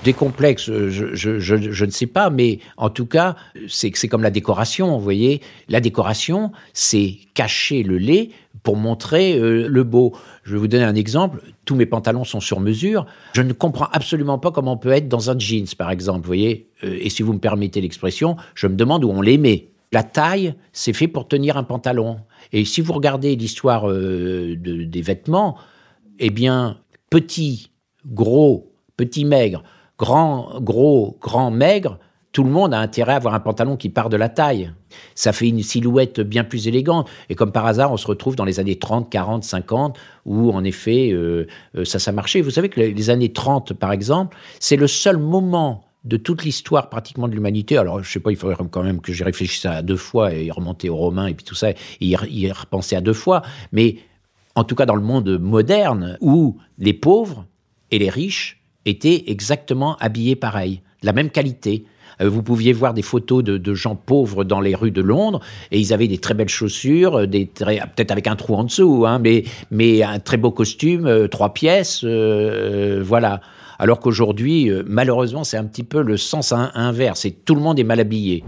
des 0.05 0.13
complexes, 0.13 0.71
je, 0.71 1.15
je, 1.15 1.85
ne 1.85 1.91
sais 1.91 2.07
pas, 2.07 2.31
mais 2.31 2.61
en 2.77 2.91
tout 2.91 3.07
cas, 3.07 3.35
c'est 3.67 3.91
comme 4.07 4.23
la 4.23 4.31
décoration, 4.31 4.97
vous 4.97 5.03
voyez. 5.03 5.41
La 5.69 5.81
décoration, 5.81 6.53
c'est 6.75 7.17
cacher 7.35 7.83
le 7.83 7.99
lait 7.99 8.31
pour 8.67 8.77
montrer 8.77 9.39
euh, 9.39 9.69
le 9.69 9.85
beau. 9.85 10.13
Je 10.43 10.55
vais 10.55 10.59
vous 10.59 10.67
donner 10.67 10.83
un 10.83 10.97
exemple. 10.97 11.41
Tous 11.65 11.77
mes 11.77 11.87
pantalons 11.87 12.25
sont 12.25 12.41
sur 12.41 12.59
mesure. 12.59 13.07
Je 13.33 13.43
ne 13.43 13.53
comprends 13.53 13.87
absolument 13.93 14.41
pas 14.41 14.51
comment 14.51 14.73
on 14.73 14.77
peut 14.77 14.91
être 14.91 15.09
dans 15.09 15.31
un 15.31 15.39
jeans, 15.39 15.69
par 15.79 15.93
exemple. 15.93 16.23
Vous 16.23 16.27
voyez 16.27 16.69
euh, 16.83 16.99
Et 17.01 17.09
si 17.09 17.23
vous 17.23 17.33
me 17.33 17.39
permettez 17.39 17.81
l'expression, 17.81 18.37
je 18.57 18.67
me 18.67 18.75
demande 18.75 19.05
où 19.05 19.09
on 19.09 19.21
les 19.21 19.39
met. 19.39 19.69
La 19.93 20.03
taille, 20.03 20.57
c'est 20.73 20.93
fait 20.93 21.07
pour 21.07 21.29
tenir 21.29 21.57
un 21.57 21.63
pantalon. 21.63 22.17
Et 22.53 22.65
si 22.65 22.81
vous 22.81 22.93
regardez 22.93 23.37
l'histoire 23.37 23.89
euh, 23.89 24.57
des 24.57 25.01
vêtements, 25.01 25.57
eh 26.19 26.31
bien, 26.31 26.79
petit, 27.09 27.71
gros, 28.05 28.73
petit, 28.97 29.25
maigre, 29.25 29.63
grand, 29.97 30.61
gros, 30.61 31.17
grand, 31.21 31.53
maigre, 31.53 32.01
tout 32.37 32.45
le 32.45 32.51
monde 32.51 32.75
a 32.75 32.81
intérêt 32.81 33.15
à 33.15 33.17
avoir 33.17 33.33
un 33.33 33.41
pantalon 33.41 33.79
qui 33.79 33.89
part 33.89 34.11
de 34.11 34.17
la 34.19 34.29
taille. 34.29 34.71
Ça 35.15 35.33
fait 35.33 35.49
une 35.49 35.63
silhouette 35.63 36.21
bien 36.21 36.45
plus 36.45 36.69
élégante. 36.69 37.09
Et 37.31 37.35
comme 37.35 37.51
par 37.51 37.65
hasard, 37.65 37.91
on 37.93 37.97
se 37.97 38.07
retrouve 38.07 38.37
dans 38.37 38.45
les 38.45 38.61
années 38.61 38.77
30, 38.77 39.09
40, 39.09 39.43
50, 39.43 39.99
où 40.27 40.51
en 40.53 40.63
effet, 40.63 41.13
euh, 41.13 41.47
euh, 41.79 41.87
ça, 41.87 41.99
ça 41.99 42.13
marchait. 42.13 42.43
Vous 42.43 42.51
savez 42.51 42.69
que 42.69 42.79
les 42.79 43.09
années 43.09 43.33
30, 43.33 43.73
par 43.73 43.91
exemple, 43.91 44.37
c'est 44.61 44.77
le 44.77 44.87
seul 44.87 45.17
moment 45.17 45.87
de 46.05 46.19
toute 46.19 46.45
l'histoire 46.45 46.91
pratiquement 46.91 47.27
de 47.27 47.33
l'humanité. 47.33 47.79
Alors, 47.79 48.03
je 48.03 48.13
sais 48.13 48.21
pas, 48.21 48.31
il 48.31 48.37
faudrait 48.37 48.63
quand 48.71 48.83
même 48.83 49.01
que 49.01 49.15
j'y 49.15 49.25
réfléchisse 49.25 49.65
à 49.65 49.81
deux 49.81 49.97
fois 49.97 50.35
et 50.35 50.51
remonter 50.51 50.91
aux 50.91 50.97
Romains 50.97 51.29
et 51.29 51.33
puis 51.33 51.47
tout 51.47 51.55
ça, 51.55 51.71
et 51.71 51.77
y 52.01 52.53
repenser 52.53 52.97
à 52.97 53.01
deux 53.01 53.15
fois. 53.15 53.41
Mais 53.73 53.97
en 54.55 54.65
tout 54.65 54.75
cas, 54.75 54.85
dans 54.85 54.95
le 54.95 55.01
monde 55.01 55.39
moderne, 55.39 56.19
où 56.21 56.59
les 56.77 56.93
pauvres 56.93 57.47
et 57.91 57.99
les 57.99 58.11
riches 58.11 58.63
étaient 58.85 59.25
exactement 59.29 59.97
habillés 59.97 60.37
pareil, 60.37 60.83
de 61.01 61.07
la 61.07 61.15
même 61.15 61.31
qualité. 61.31 61.87
Euh, 62.21 62.29
vous 62.29 62.43
pouviez 62.43 62.73
voir 62.73 62.95
des 62.95 63.03
photos 63.03 63.45
de, 63.45 63.75
gens 63.75 63.97
pauvres 63.97 64.45
dans 64.45 64.61
les 64.61 64.75
rues 64.75 64.91
de 64.91 65.03
Londres 65.03 65.41
et 65.71 65.79
ils 65.79 65.93
avaient 65.93 66.09
des 66.09 66.19
très 66.19 66.35
belles 66.35 66.49
chaussures, 66.49 67.21
euh, 67.21 67.27
des 67.27 67.47
peut-être 67.47 68.11
avec 68.11 68.27
un 68.27 68.37
trou 68.37 68.55
en 68.55 68.65
dessous, 68.65 69.05
hein, 69.07 69.21
mais, 69.71 70.03
un 70.03 70.19
très 70.19 70.37
beau 70.37 70.51
costume, 70.51 71.07
euh, 71.07 71.29
trois 71.29 71.53
pièces, 71.53 72.05
voilà. 72.05 73.41
Alors 73.79 74.01
qu'aujourd'hui, 74.01 74.71
malheureusement, 74.87 75.45
c'est 75.45 75.59
un 75.59 75.65
petit 75.65 75.85
peu 75.85 76.01
le 76.01 76.17
sens 76.17 76.53
inverse 76.53 77.27
et 77.27 77.33
tout 77.33 77.55
le 77.55 77.61
monde 77.61 77.79
est 77.79 77.85
mal 77.85 78.01
habillé. 78.01 78.43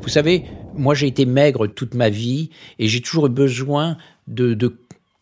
Vous 0.00 0.08
savez, 0.08 0.44
moi 0.76 0.94
j'ai 0.94 1.08
été 1.08 1.26
maigre 1.26 1.66
toute 1.66 1.94
ma 1.94 2.08
vie 2.08 2.50
et 2.78 2.86
j'ai 2.86 3.00
toujours 3.00 3.26
eu 3.26 3.30
besoin 3.30 3.96
de 4.28 4.54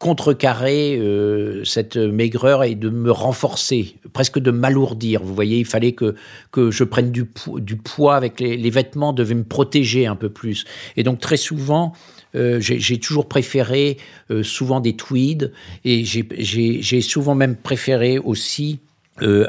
contrecarrer 0.00 0.96
euh, 0.96 1.62
cette 1.64 1.98
maigreur 1.98 2.64
et 2.64 2.74
de 2.74 2.88
me 2.88 3.12
renforcer, 3.12 3.96
presque 4.14 4.38
de 4.38 4.50
m'alourdir. 4.50 5.22
Vous 5.22 5.34
voyez, 5.34 5.58
il 5.58 5.66
fallait 5.66 5.92
que, 5.92 6.16
que 6.50 6.70
je 6.70 6.84
prenne 6.84 7.12
du, 7.12 7.30
du 7.56 7.76
poids 7.76 8.16
avec 8.16 8.40
les, 8.40 8.70
vêtements, 8.70 9.12
devaient 9.12 9.34
me 9.34 9.44
protéger 9.44 10.06
un 10.06 10.16
peu 10.16 10.30
plus. 10.30 10.64
Et 10.96 11.02
donc 11.02 11.20
très 11.20 11.36
souvent, 11.36 11.92
euh, 12.34 12.60
j'ai 12.60 12.98
toujours 12.98 13.28
préféré 13.28 13.98
euh, 14.30 14.42
souvent 14.42 14.80
des 14.80 14.96
tweeds 14.96 15.52
et 15.84 16.02
j'ai 16.06 17.00
souvent 17.02 17.34
même 17.34 17.54
préféré 17.54 18.18
aussi 18.18 18.80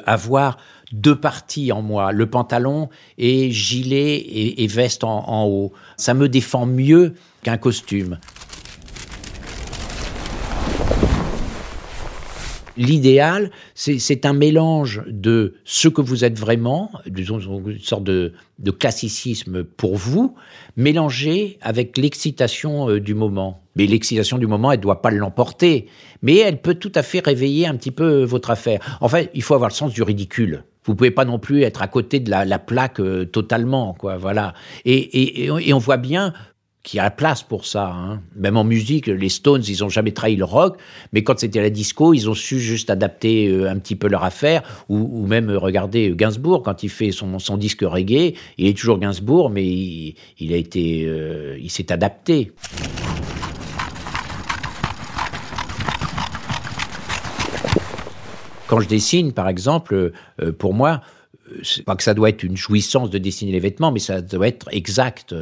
avoir 0.06 0.58
deux 0.92 1.16
parties 1.16 1.72
en 1.72 1.82
moi, 1.82 2.12
le 2.12 2.26
pantalon 2.26 2.90
et 3.18 3.52
gilet 3.52 4.18
et, 4.18 4.68
veste 4.68 5.06
en 5.06 5.46
haut. 5.46 5.72
Ça 5.96 6.14
me 6.14 6.28
défend 6.28 6.66
mieux 6.66 7.14
qu'un 7.42 7.56
costume. 7.56 8.18
L'idéal, 12.78 13.52
c'est 13.76 14.26
un 14.26 14.34
mélange 14.34 15.02
de 15.08 15.56
ce 15.66 15.88
que 15.88 16.02
vous 16.02 16.24
êtes 16.24 16.40
vraiment, 16.40 16.92
disons 17.06 17.40
une 17.40 17.80
sorte 17.80 18.04
de, 18.04 18.34
classicisme 18.80 19.64
pour 19.64 19.96
vous, 19.96 20.36
mélangé 20.78 21.58
avec 21.62 21.98
l'excitation 21.98 22.90
euh, 22.90 23.00
du 23.00 23.14
moment. 23.14 23.62
Mais 23.76 23.86
l'excitation 23.86 24.38
du 24.38 24.48
moment, 24.48 24.72
elle 24.72 24.80
ne 24.80 24.84
doit 24.84 25.02
pas 25.02 25.12
l'emporter, 25.12 25.88
mais 26.22 26.38
elle 26.38 26.62
peut 26.62 26.76
tout 26.76 26.92
à 26.96 27.04
fait 27.04 27.20
réveiller 27.20 27.68
un 27.68 27.76
petit 27.76 27.92
peu 27.92 28.24
votre 28.24 28.52
affaire. 28.52 28.98
En 29.02 29.10
fait, 29.10 29.30
il 29.34 29.42
faut 29.44 29.56
avoir 29.56 29.70
le 29.70 29.76
sens 29.76 29.94
du 29.94 30.04
ridicule. 30.04 30.64
Vous 30.84 30.96
pouvez 30.96 31.12
pas 31.12 31.26
non 31.26 31.40
plus 31.40 31.64
être 31.64 31.82
à 31.82 31.88
côté 31.88 32.20
de 32.20 32.32
la, 32.32 32.60
plaque 32.60 33.00
euh, 33.00 33.26
totalement, 33.26 33.94
quoi. 33.94 34.18
Voilà. 34.18 34.54
et, 34.86 35.50
on 35.52 35.78
voit 35.78 35.98
bien 35.98 36.34
qui 36.84 37.00
a 37.00 37.04
la 37.04 37.12
place 37.12 37.44
pour 37.44 37.66
ça. 37.66 37.94
Hein. 37.94 38.22
Même 38.36 38.58
en 38.58 38.64
musique, 38.64 39.08
les 39.08 39.30
Stones, 39.30 39.64
ils 39.68 39.82
n'ont 39.82 39.90
jamais 39.90 40.12
trahi 40.12 40.36
le 40.36 40.46
rock, 40.46 40.78
mais 41.14 41.24
quand 41.24 41.40
c'était 41.40 41.62
la 41.62 41.70
disco, 41.70 42.14
ils 42.14 42.30
ont 42.30 42.34
su 42.34 42.60
juste 42.60 42.90
adapter 42.90 43.48
euh, 43.48 43.70
un 43.70 43.78
petit 43.78 43.96
peu 43.96 44.08
leur 44.08 44.24
affaire, 44.24 44.64
ou, 44.90 45.26
même 45.28 45.50
euh, 45.50 45.60
regarder 45.60 46.12
Gainsbourg 46.16 46.64
quand 46.64 46.84
il 46.84 46.90
fait 46.90 47.12
son, 47.12 47.58
disque 47.58 47.82
reggae, 47.82 48.34
il 48.58 48.68
est 48.68 48.78
toujours 48.78 48.98
Gainsbourg, 48.98 49.50
mais 49.50 49.66
il, 49.66 50.54
a 50.54 50.56
été, 50.56 51.06
euh, 51.06 51.58
il 51.62 51.70
s'est 51.70 51.92
adapté. 51.92 52.52
Quand 58.68 58.80
je 58.80 58.88
dessine, 58.88 59.34
par 59.34 59.50
exemple, 59.50 60.14
pour 60.58 60.74
moi, 60.74 61.02
c'est 61.64 61.84
pas 61.84 61.96
que 61.96 62.04
ça 62.04 62.14
doit 62.14 62.30
être 62.30 62.44
une 62.44 62.58
jouissance 62.58 63.10
de 63.10 63.18
dessiner 63.18 63.52
les 63.52 63.60
vêtements, 63.60 63.92
mais 63.92 64.00
ça 64.00 64.22
doit 64.22 64.48
être 64.48 64.68
exact. 64.72 65.36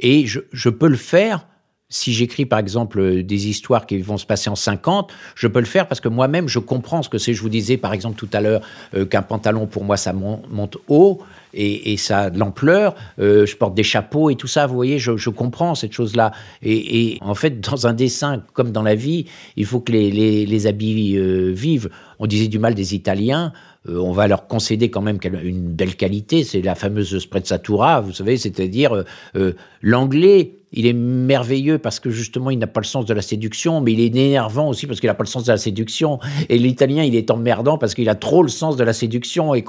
Et 0.00 0.26
je, 0.26 0.68
peux 0.68 0.88
le 0.88 0.96
faire 0.96 1.46
si 1.88 2.12
j'écris 2.12 2.46
par 2.46 2.58
exemple 2.58 3.22
des 3.22 3.48
histoires 3.48 3.86
qui 3.86 3.98
vont 3.98 4.18
se 4.18 4.26
passer 4.26 4.50
en 4.50 4.56
50, 4.56 5.12
je 5.36 5.46
peux 5.46 5.60
le 5.60 5.66
faire 5.66 5.86
parce 5.86 6.00
que 6.00 6.08
moi-même 6.08 6.48
je 6.48 6.58
comprends 6.58 7.02
ce 7.02 7.08
que 7.08 7.18
c'est. 7.18 7.32
Je 7.32 7.42
vous 7.42 7.48
disais 7.48 7.76
par 7.76 7.92
exemple 7.92 8.16
tout 8.16 8.28
à 8.32 8.40
l'heure 8.40 8.60
euh, 8.94 9.04
qu'un 9.04 9.22
pantalon 9.22 9.66
pour 9.66 9.84
moi 9.84 9.96
ça 9.96 10.12
monte 10.12 10.76
haut 10.88 11.22
et, 11.56 11.96
ça 11.96 12.20
a 12.22 12.30
de 12.30 12.38
l'ampleur. 12.38 12.94
Euh, 13.18 13.46
je 13.46 13.56
porte 13.56 13.74
des 13.74 13.82
chapeaux 13.82 14.30
et 14.30 14.36
tout 14.36 14.46
ça. 14.46 14.66
Vous 14.66 14.74
voyez, 14.74 14.98
je, 14.98 15.30
comprends 15.30 15.74
cette 15.74 15.92
chose-là. 15.92 16.32
Et, 16.62 17.18
en 17.20 17.34
fait, 17.34 17.60
dans 17.60 17.86
un 17.86 17.92
dessin 17.92 18.42
comme 18.52 18.72
dans 18.72 18.82
la 18.82 18.94
vie, 18.94 19.26
il 19.56 19.64
faut 19.64 19.80
que 19.80 19.92
les, 19.92 20.66
habits 20.66 21.16
euh, 21.16 21.52
vivent. 21.52 21.90
On 22.18 22.26
disait 22.26 22.48
du 22.48 22.58
mal 22.58 22.74
des 22.74 22.94
Italiens. 22.94 23.52
Euh, 23.88 23.98
on 23.98 24.12
va 24.12 24.26
leur 24.26 24.46
concéder 24.46 24.90
quand 24.90 25.02
même 25.02 25.18
une 25.42 25.68
belle 25.68 25.96
qualité, 25.96 26.44
c'est 26.44 26.62
la 26.62 26.74
fameuse 26.74 27.18
sprezzatura, 27.18 28.00
vous 28.00 28.12
savez, 28.12 28.36
c'est-à-dire 28.36 28.94
euh, 28.94 29.04
euh, 29.36 29.52
l'anglais, 29.82 30.52
il 30.72 30.86
est 30.86 30.92
merveilleux 30.92 31.78
parce 31.78 32.00
que 32.00 32.10
justement 32.10 32.50
il 32.50 32.58
n'a 32.58 32.66
pas 32.66 32.80
le 32.80 32.86
sens 32.86 33.06
de 33.06 33.14
la 33.14 33.22
séduction, 33.22 33.80
mais 33.80 33.92
il 33.92 34.00
est 34.00 34.06
énervant 34.06 34.68
aussi 34.68 34.86
parce 34.86 35.00
qu'il 35.00 35.08
n'a 35.08 35.14
pas 35.14 35.24
le 35.24 35.28
sens 35.28 35.44
de 35.44 35.52
la 35.52 35.58
séduction. 35.58 36.18
Et 36.48 36.58
l'italien, 36.58 37.04
il 37.04 37.14
est 37.14 37.30
emmerdant 37.30 37.78
parce 37.78 37.94
qu'il 37.94 38.08
a 38.08 38.14
trop 38.14 38.42
le 38.42 38.48
sens 38.48 38.76
de 38.76 38.84
la 38.84 38.92
séduction 38.92 39.54
et, 39.54 39.64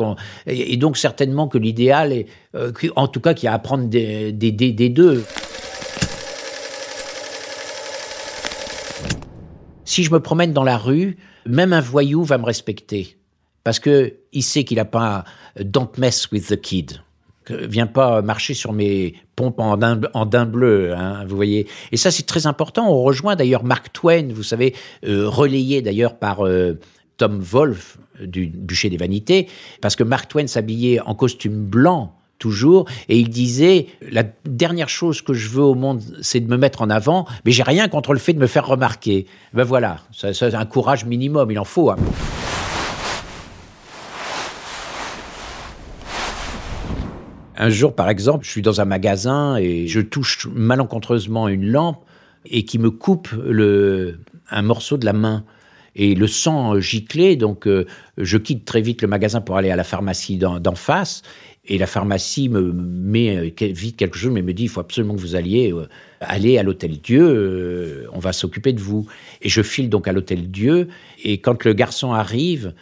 donc 0.77 0.97
certainement 0.97 1.47
que 1.47 1.57
l'idéal 1.57 2.11
est, 2.11 2.27
en 2.95 3.07
tout 3.07 3.21
cas, 3.21 3.33
qu'il 3.33 3.45
y 3.45 3.47
a 3.47 3.53
à 3.53 3.55
apprendre 3.55 3.85
des, 3.85 4.31
des 4.33 4.89
deux. 4.89 5.23
Si 9.85 10.03
je 10.03 10.11
me 10.11 10.19
promène 10.19 10.51
dans 10.51 10.63
la 10.63 10.77
rue, 10.77 11.17
même 11.45 11.71
un 11.71 11.79
voyou 11.79 12.23
va 12.23 12.37
me 12.37 12.45
respecter 12.45 13.17
parce 13.67 13.79
que 13.79 14.13
il 14.31 14.43
sait 14.43 14.63
qu'il 14.63 14.77
n'a 14.77 14.85
pas 14.85 15.25
don't 15.59 15.89
mess 15.97 16.31
with 16.31 16.47
the 16.47 16.55
kid. 16.55 17.01
Viens 17.49 17.85
pas 17.85 18.21
marcher 18.21 18.53
sur 18.53 18.71
mes 18.71 19.15
pompes 19.35 19.59
en 19.59 19.75
daim, 19.75 20.45
bleu, 20.45 20.93
hein, 20.93 21.25
vous 21.27 21.35
voyez. 21.35 21.67
Et 21.91 21.97
ça, 21.97 22.09
c'est 22.09 22.25
très 22.25 22.47
important. 22.47 22.89
On 22.89 23.03
rejoint 23.03 23.35
d'ailleurs 23.35 23.65
Mark 23.65 23.91
Twain, 23.91 24.29
vous 24.31 24.43
savez, 24.43 24.73
euh, 25.05 25.27
relayé 25.27 25.81
d'ailleurs 25.81 26.17
par 26.17 26.47
euh, 26.47 26.79
Tom 27.17 27.41
Wolfe 27.41 27.97
du 28.21 28.47
Bûcher 28.47 28.89
des 28.89 28.95
Vanités, 28.95 29.49
parce 29.81 29.97
que 29.97 30.05
Mark 30.05 30.29
Twain 30.29 30.47
s'habillait 30.47 31.01
en 31.01 31.13
costume 31.13 31.65
blanc 31.65 32.15
toujours, 32.39 32.85
et 33.09 33.19
il 33.19 33.29
disait 33.29 33.87
la 34.09 34.23
dernière 34.45 34.87
chose 34.87 35.21
que 35.21 35.33
je 35.33 35.49
veux 35.49 35.63
au 35.63 35.75
monde, 35.75 36.01
c'est 36.21 36.39
de 36.39 36.47
me 36.47 36.55
mettre 36.55 36.81
en 36.81 36.89
avant, 36.89 37.25
mais 37.43 37.51
j'ai 37.51 37.63
rien 37.63 37.89
contre 37.89 38.13
le 38.13 38.19
fait 38.19 38.31
de 38.31 38.39
me 38.39 38.47
faire 38.47 38.65
remarquer. 38.65 39.25
Ben 39.53 39.65
voilà, 39.65 39.97
c'est 40.13 40.55
un 40.55 40.65
courage 40.65 41.03
minimum, 41.03 41.51
il 41.51 41.59
en 41.59 41.65
faut. 41.65 41.89
Hein. 41.89 41.97
Un 47.59 47.69
jour, 47.69 47.95
par 47.95 48.09
exemple, 48.09 48.45
je 48.45 48.51
suis 48.51 48.61
dans 48.61 48.81
un 48.81 48.85
magasin 48.85 49.57
et 49.57 49.87
je 49.87 49.99
touche 49.99 50.47
malencontreusement 50.53 51.47
une 51.47 51.65
lampe 51.65 52.05
et 52.45 52.65
qui 52.65 52.77
me 52.77 52.91
coupe 52.91 53.29
un 54.49 54.61
morceau 54.61 54.97
de 54.97 55.05
la 55.05 55.13
main. 55.13 55.43
Et 55.95 56.13
le 56.13 56.27
sang 56.27 56.79
giclait, 56.79 57.35
donc 57.35 57.67
euh, 57.67 57.87
je 58.17 58.37
quitte 58.37 58.65
très 58.65 58.81
vite 58.81 59.01
le 59.01 59.07
magasin 59.07 59.41
pour 59.41 59.57
aller 59.57 59.71
à 59.71 59.75
la 59.75 59.83
pharmacie 59.83 60.37
d'en 60.37 60.75
face. 60.75 61.23
Et 61.65 61.79
la 61.79 61.87
pharmacie 61.87 62.47
me 62.47 62.71
met 62.71 63.35
euh, 63.35 63.71
vite 63.73 63.97
quelque 63.97 64.15
chose, 64.15 64.31
mais 64.31 64.43
me 64.43 64.53
dit 64.53 64.63
il 64.63 64.69
faut 64.69 64.79
absolument 64.79 65.15
que 65.15 65.19
vous 65.19 65.35
alliez 65.35 65.73
euh, 65.73 65.89
aller 66.21 66.59
à 66.59 66.63
l'hôtel 66.63 67.01
Dieu, 67.01 68.07
on 68.13 68.19
va 68.19 68.31
s'occuper 68.31 68.73
de 68.73 68.79
vous. 68.79 69.07
Et 69.41 69.49
je 69.49 69.63
file 69.63 69.89
donc 69.89 70.07
à 70.07 70.13
l'hôtel 70.13 70.51
Dieu. 70.51 70.89
Et 71.23 71.39
quand 71.39 71.63
le 71.63 71.73
garçon 71.73 72.13
arrive, 72.13 72.75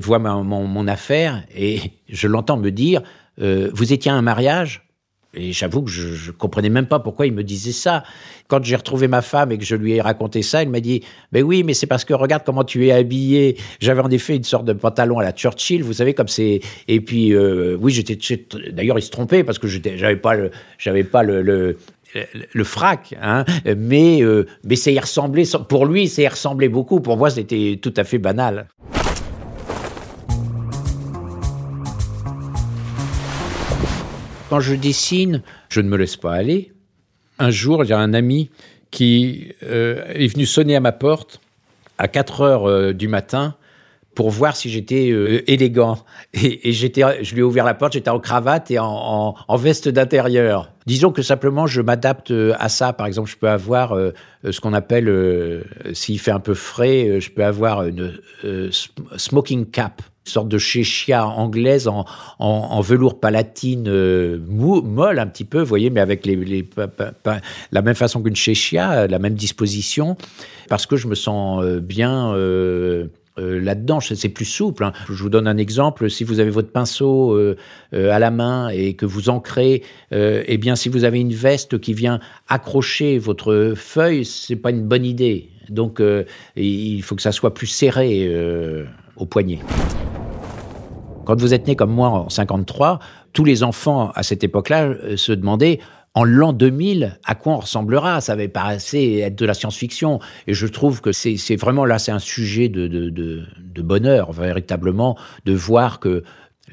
voit 0.00 0.18
mon, 0.18 0.88
affaire, 0.88 1.44
et 1.54 1.80
je 2.08 2.26
l'entends 2.26 2.56
me 2.56 2.70
dire 2.70 3.02
euh, 3.40 3.70
vous 3.72 3.92
étiez 3.92 4.10
à 4.10 4.14
un 4.14 4.22
mariage 4.22 4.86
et 5.36 5.52
j'avoue 5.52 5.82
que 5.82 5.90
je, 5.90 6.28
ne 6.28 6.32
comprenais 6.32 6.70
même 6.70 6.86
pas 6.86 6.98
pourquoi 6.98 7.26
il 7.26 7.32
me 7.32 7.44
disait 7.44 7.72
ça. 7.72 8.04
Quand 8.48 8.64
j'ai 8.64 8.76
retrouvé 8.76 9.06
ma 9.06 9.22
femme 9.22 9.52
et 9.52 9.58
que 9.58 9.64
je 9.64 9.76
lui 9.76 9.92
ai 9.92 10.00
raconté 10.00 10.42
ça, 10.42 10.62
elle 10.62 10.70
m'a 10.70 10.80
dit 10.80 11.02
"Ben 11.32 11.42
oui, 11.42 11.62
mais 11.62 11.74
c'est 11.74 11.86
parce 11.86 12.04
que 12.04 12.14
regarde 12.14 12.42
comment 12.44 12.64
tu 12.64 12.86
es 12.86 12.92
habillé." 12.92 13.58
J'avais 13.80 14.00
en 14.00 14.10
effet 14.10 14.36
une 14.36 14.44
sorte 14.44 14.64
de 14.64 14.72
pantalon 14.72 15.18
à 15.18 15.22
la 15.22 15.32
Churchill, 15.32 15.82
vous 15.82 15.94
savez 15.94 16.14
comme 16.14 16.28
c'est. 16.28 16.60
Et 16.88 17.00
puis 17.00 17.34
euh, 17.34 17.76
oui, 17.78 17.92
j'étais 17.92 18.18
d'ailleurs 18.72 18.98
il 18.98 19.02
se 19.02 19.10
trompait 19.10 19.44
parce 19.44 19.58
que 19.58 19.66
j'avais 19.68 20.16
pas 20.16 20.34
le 20.34 20.50
j'avais 20.78 21.04
pas 21.04 21.22
le, 21.22 21.76
le 22.52 22.64
frac, 22.64 23.14
hein, 23.20 23.44
mais 23.76 24.22
euh, 24.22 24.46
mais 24.64 24.76
ça 24.76 24.90
y 24.90 24.98
ressemblait. 24.98 25.44
Pour 25.68 25.86
lui, 25.86 26.08
ça 26.08 26.22
y 26.22 26.28
ressemblait 26.28 26.68
beaucoup. 26.68 27.00
Pour 27.00 27.16
moi, 27.16 27.30
c'était 27.30 27.78
tout 27.82 27.94
à 27.96 28.04
fait 28.04 28.18
banal. 28.18 28.68
Quand 34.48 34.60
je 34.60 34.74
dessine, 34.74 35.42
je 35.68 35.80
ne 35.80 35.88
me 35.88 35.96
laisse 35.96 36.16
pas 36.16 36.32
aller. 36.32 36.72
Un 37.38 37.50
jour, 37.50 37.82
il 37.82 37.90
y 37.90 37.92
a 37.92 37.98
un 37.98 38.14
ami 38.14 38.50
qui 38.92 39.52
euh, 39.64 40.04
est 40.14 40.28
venu 40.28 40.46
sonner 40.46 40.76
à 40.76 40.80
ma 40.80 40.92
porte 40.92 41.40
à 41.98 42.06
4 42.06 42.40
heures 42.42 42.68
euh, 42.68 42.92
du 42.92 43.08
matin 43.08 43.56
pour 44.14 44.30
voir 44.30 44.54
si 44.54 44.70
j'étais 44.70 45.10
euh, 45.10 45.42
élégant. 45.50 45.98
Et, 46.32 46.72
j'étais, 46.72 47.24
je 47.24 47.34
lui 47.34 47.40
ai 47.40 47.42
ouvert 47.42 47.64
la 47.64 47.74
porte, 47.74 47.94
j'étais 47.94 48.08
en 48.08 48.20
cravate 48.20 48.70
et 48.70 48.78
en, 48.78 49.34
veste 49.56 49.88
d'intérieur. 49.88 50.70
Disons 50.86 51.10
que 51.10 51.22
simplement, 51.22 51.66
je 51.66 51.80
m'adapte 51.80 52.32
à 52.56 52.68
ça. 52.68 52.92
Par 52.92 53.08
exemple, 53.08 53.28
je 53.28 53.36
peux 53.36 53.48
avoir 53.48 53.98
ce 54.48 54.60
qu'on 54.60 54.72
appelle, 54.72 55.64
s'il 55.92 56.20
fait 56.20 56.30
un 56.30 56.38
peu 56.38 56.54
frais, 56.54 57.20
je 57.20 57.30
peux 57.30 57.44
avoir 57.44 57.84
une 57.84 58.20
smoking 59.16 59.66
cap 59.66 60.00
sorte 60.28 60.48
de 60.48 60.58
chéchia 60.58 61.26
anglaise 61.26 61.88
en, 61.88 62.80
velours 62.80 63.20
palatine 63.20 63.88
euh, 63.88 64.38
molle 64.48 65.18
un 65.18 65.26
petit 65.26 65.44
peu, 65.44 65.60
vous 65.60 65.66
voyez, 65.66 65.90
mais 65.90 66.00
avec 66.00 66.26
les, 66.26 66.66
la 67.72 67.82
même 67.82 67.94
façon 67.94 68.22
qu'une 68.22 68.36
chéchia, 68.36 69.06
la 69.06 69.18
même 69.18 69.34
disposition, 69.34 70.16
parce 70.68 70.86
que 70.86 70.96
je 70.96 71.08
me 71.08 71.14
sens 71.14 71.62
euh, 71.62 71.80
bien 71.80 72.32
euh, 72.34 73.08
là-dedans, 73.38 74.00
c'est 74.00 74.28
plus 74.30 74.46
souple. 74.46 74.84
Hein. 74.84 74.92
Je 75.08 75.22
vous 75.22 75.28
donne 75.28 75.46
un 75.46 75.58
exemple, 75.58 76.08
si 76.08 76.24
vous 76.24 76.40
avez 76.40 76.50
votre 76.50 76.70
pinceau 76.70 77.38
à 77.92 78.18
la 78.18 78.30
main 78.30 78.70
et 78.70 78.94
que 78.94 79.04
vous 79.04 79.28
ancrez, 79.28 79.82
eh 80.12 80.56
bien, 80.56 80.74
si 80.74 80.88
vous 80.88 81.04
avez 81.04 81.20
une 81.20 81.34
veste 81.34 81.78
qui 81.78 81.92
vient 81.92 82.18
accrocher 82.48 83.18
votre 83.18 83.74
feuille, 83.76 84.24
c'est 84.24 84.56
pas 84.56 84.70
une 84.70 84.84
bonne 84.84 85.04
idée. 85.04 85.50
Donc, 85.68 86.00
il 86.56 87.02
faut 87.02 87.14
que 87.14 87.20
ça 87.20 87.32
soit 87.32 87.52
plus 87.52 87.66
serré 87.66 88.26
au 89.16 89.26
poignet. 89.26 89.58
Quand 91.26 91.38
vous 91.40 91.52
êtes 91.52 91.66
né 91.66 91.76
comme 91.76 91.92
moi 91.92 92.08
en 92.08 92.28
53, 92.28 93.00
tous 93.32 93.44
les 93.44 93.62
enfants 93.62 94.12
à 94.14 94.22
cette 94.22 94.44
époque-là 94.44 94.84
euh, 94.84 95.16
se 95.16 95.32
demandaient 95.32 95.80
en 96.14 96.24
l'an 96.24 96.54
2000, 96.54 97.18
à 97.24 97.34
quoi 97.34 97.52
on 97.52 97.58
ressemblera 97.58 98.22
Ça 98.22 98.32
avait 98.32 98.48
paraissé 98.48 99.22
être 99.22 99.36
de 99.36 99.44
la 99.44 99.52
science-fiction. 99.52 100.18
Et 100.46 100.54
je 100.54 100.66
trouve 100.66 101.02
que 101.02 101.12
c'est 101.12 101.56
vraiment 101.56 101.84
là, 101.84 101.98
c'est 101.98 102.12
un 102.12 102.18
sujet 102.20 102.70
de, 102.70 102.86
de, 102.88 103.82
bonheur, 103.82 104.32
véritablement, 104.32 105.18
de 105.44 105.52
voir 105.52 106.00
que 106.00 106.22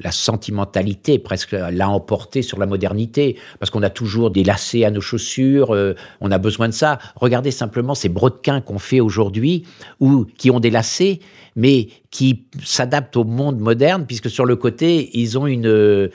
la 0.00 0.10
sentimentalité 0.10 1.18
presque 1.18 1.52
l'a 1.52 1.88
emporté 1.88 2.42
sur 2.42 2.58
la 2.58 2.66
modernité, 2.66 3.36
parce 3.58 3.70
qu'on 3.70 3.82
a 3.82 3.90
toujours 3.90 4.30
des 4.30 4.44
lacets 4.44 4.84
à 4.84 4.90
nos 4.90 5.00
chaussures, 5.00 5.74
euh, 5.74 5.94
on 6.20 6.30
a 6.30 6.38
besoin 6.38 6.68
de 6.68 6.74
ça. 6.74 6.98
Regardez 7.16 7.50
simplement 7.50 7.94
ces 7.94 8.08
brodequins 8.08 8.60
qu'on 8.60 8.78
fait 8.78 9.00
aujourd'hui, 9.00 9.64
ou 10.00 10.26
qui 10.36 10.50
ont 10.50 10.60
des 10.60 10.70
lacets, 10.70 11.20
mais 11.56 11.88
qui 12.10 12.44
s'adaptent 12.64 13.16
au 13.16 13.24
monde 13.24 13.60
moderne, 13.60 14.04
puisque 14.06 14.30
sur 14.30 14.44
le 14.44 14.56
côté, 14.56 15.10
ils 15.18 15.38
ont 15.38 15.46
une, 15.46 15.66
euh, 15.66 16.08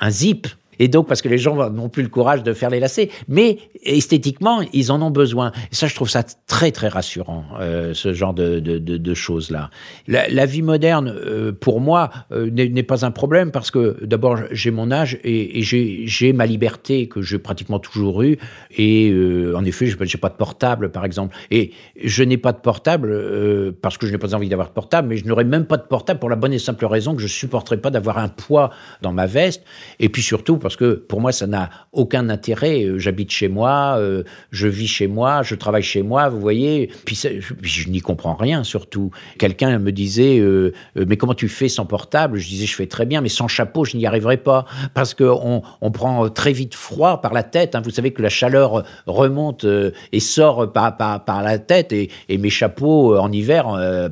un 0.00 0.10
zip 0.10 0.46
et 0.78 0.88
donc, 0.88 1.06
parce 1.06 1.22
que 1.22 1.28
les 1.28 1.38
gens 1.38 1.70
n'ont 1.70 1.88
plus 1.88 2.02
le 2.02 2.08
courage 2.08 2.42
de 2.42 2.52
faire 2.52 2.70
les 2.70 2.80
lacets. 2.80 3.10
Mais 3.28 3.58
esthétiquement, 3.82 4.62
ils 4.72 4.92
en 4.92 5.00
ont 5.02 5.10
besoin. 5.10 5.52
Et 5.72 5.74
ça, 5.74 5.86
je 5.86 5.94
trouve 5.94 6.10
ça 6.10 6.22
très, 6.46 6.72
très 6.72 6.88
rassurant, 6.88 7.44
euh, 7.60 7.94
ce 7.94 8.12
genre 8.12 8.34
de, 8.34 8.60
de, 8.60 8.78
de, 8.78 9.14
choses-là. 9.14 9.70
La, 10.08 10.46
vie 10.46 10.62
moderne, 10.62 11.08
euh, 11.08 11.52
pour 11.52 11.80
moi, 11.80 12.10
euh, 12.32 12.50
n'est 12.50 12.82
pas 12.82 13.04
un 13.04 13.10
problème 13.10 13.50
parce 13.50 13.70
que 13.70 14.04
d'abord, 14.04 14.38
j'ai 14.50 14.70
mon 14.70 14.90
âge 14.90 15.18
et, 15.24 15.58
et 15.58 15.62
j'ai 15.62 16.32
ma 16.32 16.46
liberté 16.46 17.08
que 17.08 17.22
j'ai 17.22 17.38
pratiquement 17.38 17.78
toujours 17.78 18.22
eue. 18.22 18.38
Et 18.76 19.14
en 19.54 19.64
effet, 19.64 19.86
je 19.86 19.98
n'ai 19.98 20.06
pas 20.20 20.28
de 20.28 20.34
portable, 20.34 20.90
par 20.90 21.04
exemple. 21.04 21.36
Et 21.50 21.72
je 22.02 22.22
n'ai 22.22 22.36
pas 22.36 22.52
de 22.52 22.58
portable 22.58 23.74
parce 23.80 23.98
que 23.98 24.06
je 24.06 24.12
n'ai 24.12 24.18
pas 24.18 24.34
envie 24.34 24.48
d'avoir 24.48 24.68
de 24.68 24.72
portable, 24.72 25.08
mais 25.08 25.16
je 25.16 25.26
n'aurais 25.26 25.44
même 25.44 25.66
pas 25.66 25.76
de 25.76 25.82
portable 25.82 26.20
pour 26.20 26.30
la 26.30 26.36
bonne 26.36 26.52
et 26.52 26.58
simple 26.58 26.84
raison 26.86 27.14
que 27.14 27.22
je 27.22 27.26
supporterais 27.26 27.78
pas 27.78 27.90
d'avoir 27.90 28.18
un 28.18 28.28
poids 28.28 28.70
dans 29.02 29.12
ma 29.12 29.26
veste. 29.26 29.62
Et 29.98 30.08
puis 30.08 30.22
surtout, 30.22 30.58
parce 30.66 30.74
que 30.74 30.94
pour 30.94 31.20
moi, 31.20 31.30
ça 31.30 31.46
n'a 31.46 31.70
aucun 31.92 32.28
intérêt. 32.28 32.82
Euh, 32.82 32.98
j'habite 32.98 33.30
chez 33.30 33.46
moi, 33.46 33.98
euh, 33.98 34.24
je 34.50 34.66
vis 34.66 34.88
chez 34.88 35.06
moi, 35.06 35.44
je 35.44 35.54
travaille 35.54 35.84
chez 35.84 36.02
moi, 36.02 36.28
vous 36.28 36.40
voyez. 36.40 36.90
Puis, 37.04 37.16
je, 37.62 37.88
n'y 37.88 38.00
comprends 38.00 38.34
rien, 38.34 38.64
surtout. 38.64 39.12
Quelqu'un 39.38 39.78
me 39.78 39.92
disait, 39.92 40.40
euh, 40.40 40.72
mais 40.96 41.16
comment 41.16 41.34
tu 41.34 41.46
fais 41.46 41.68
sans 41.68 41.86
portable? 41.86 42.38
Je 42.38 42.48
disais, 42.48 42.66
je 42.66 42.74
fais 42.74 42.88
très 42.88 43.06
bien, 43.06 43.20
mais 43.20 43.28
sans 43.28 43.46
chapeau, 43.46 43.84
je 43.84 43.96
n'y 43.96 44.06
arriverai 44.06 44.38
pas. 44.38 44.64
Parce 44.92 45.14
qu'on 45.14 45.62
on 45.80 45.90
prend 45.92 46.28
très 46.30 46.52
vite 46.52 46.74
froid 46.74 47.20
par 47.20 47.32
la 47.32 47.44
tête. 47.44 47.76
Hein. 47.76 47.80
Vous 47.84 47.90
savez 47.90 48.10
que 48.10 48.20
la 48.20 48.28
chaleur 48.28 48.82
remonte 49.06 49.64
et 50.10 50.18
sort 50.18 50.72
par, 50.72 50.96
la 51.44 51.58
tête. 51.60 51.92
Et, 51.92 52.10
mes 52.28 52.50
chapeaux, 52.50 53.16
en 53.16 53.30
hiver 53.30 53.66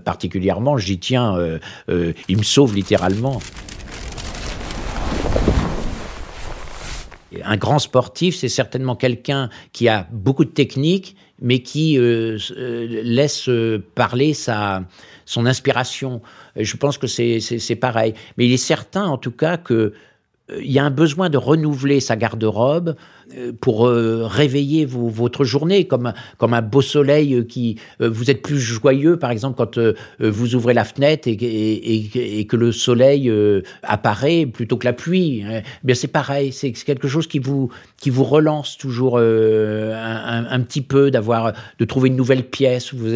particulièrement, 0.05 0.79
j'y 0.79 1.01
tiens, 1.01 1.37
ils 1.89 2.39
me 2.39 2.45
sauvent 2.45 2.77
littéralement. 2.77 3.41
Un 7.45 7.57
grand 7.57 7.79
sportif, 7.79 8.37
c'est 8.37 8.49
certainement 8.49 8.97
quelqu'un 8.97 9.49
qui 9.73 9.89
a 9.89 10.07
beaucoup 10.13 10.45
de 10.45 10.51
technique, 10.51 11.17
mais 11.41 11.61
qui 11.61 11.99
euh, 11.99 12.39
laisse 13.03 13.49
parler 13.95 14.35
sa, 14.35 14.85
son 15.27 15.47
inspiration. 15.47 16.23
Je 16.57 16.77
pense 16.77 16.99
que 16.99 17.07
c'est 17.07 17.77
pareil. 17.77 18.15
Mais 18.37 18.47
il 18.47 18.53
est 18.53 18.57
certain, 18.57 19.05
en 19.07 19.19
tout 19.19 19.33
cas, 19.33 19.57
que 19.57 19.93
euh, 20.51 20.61
il 20.63 20.71
y 20.71 20.79
a 20.79 20.85
un 20.85 20.91
besoin 20.91 21.31
de 21.31 21.39
renouveler 21.39 22.01
sa 22.01 22.17
garde-robe 22.17 22.91
euh, 22.91 23.24
pour 23.61 23.87
euh, 23.87 24.27
réveiller 24.27 24.87
votre 24.87 25.45
journée, 25.45 25.87
comme, 25.87 26.13
comme 26.39 26.55
un 26.55 26.63
beau 26.63 26.83
soleil 26.83 27.47
qui... 27.47 27.79
vous 28.01 28.31
êtes 28.31 28.43
plus 28.43 28.59
joyeux, 28.59 29.19
par 29.19 29.31
exemple, 29.31 29.57
quand 29.57 29.79
vous 30.21 30.55
ouvrez 30.55 30.75
la 30.75 30.85
fenêtre 30.85 31.29
et, 31.29 32.47
que 32.49 32.57
le 32.57 32.73
soleil 32.73 33.33
apparaît 33.83 34.47
plutôt 34.47 34.77
que 34.77 34.87
la 34.87 34.93
pluie. 34.93 35.43
Hein. 35.45 35.63
Bien, 35.83 35.95
c'est 35.95 36.09
pareil, 36.09 36.53
c'est 36.53 36.73
quelque 36.73 37.09
chose 37.09 37.27
qui 37.27 37.39
vous, 37.39 37.71
qui 37.97 38.11
vous 38.11 38.25
relance 38.25 38.77
toujours 38.77 39.19
un, 39.19 40.61
petit 40.61 40.83
peu, 40.83 41.11
d'avoir, 41.11 41.53
de 41.79 41.85
trouver 41.85 42.09
une 42.09 42.17
nouvelle 42.17 42.45
pièce. 42.45 42.93
Vous 42.95 43.09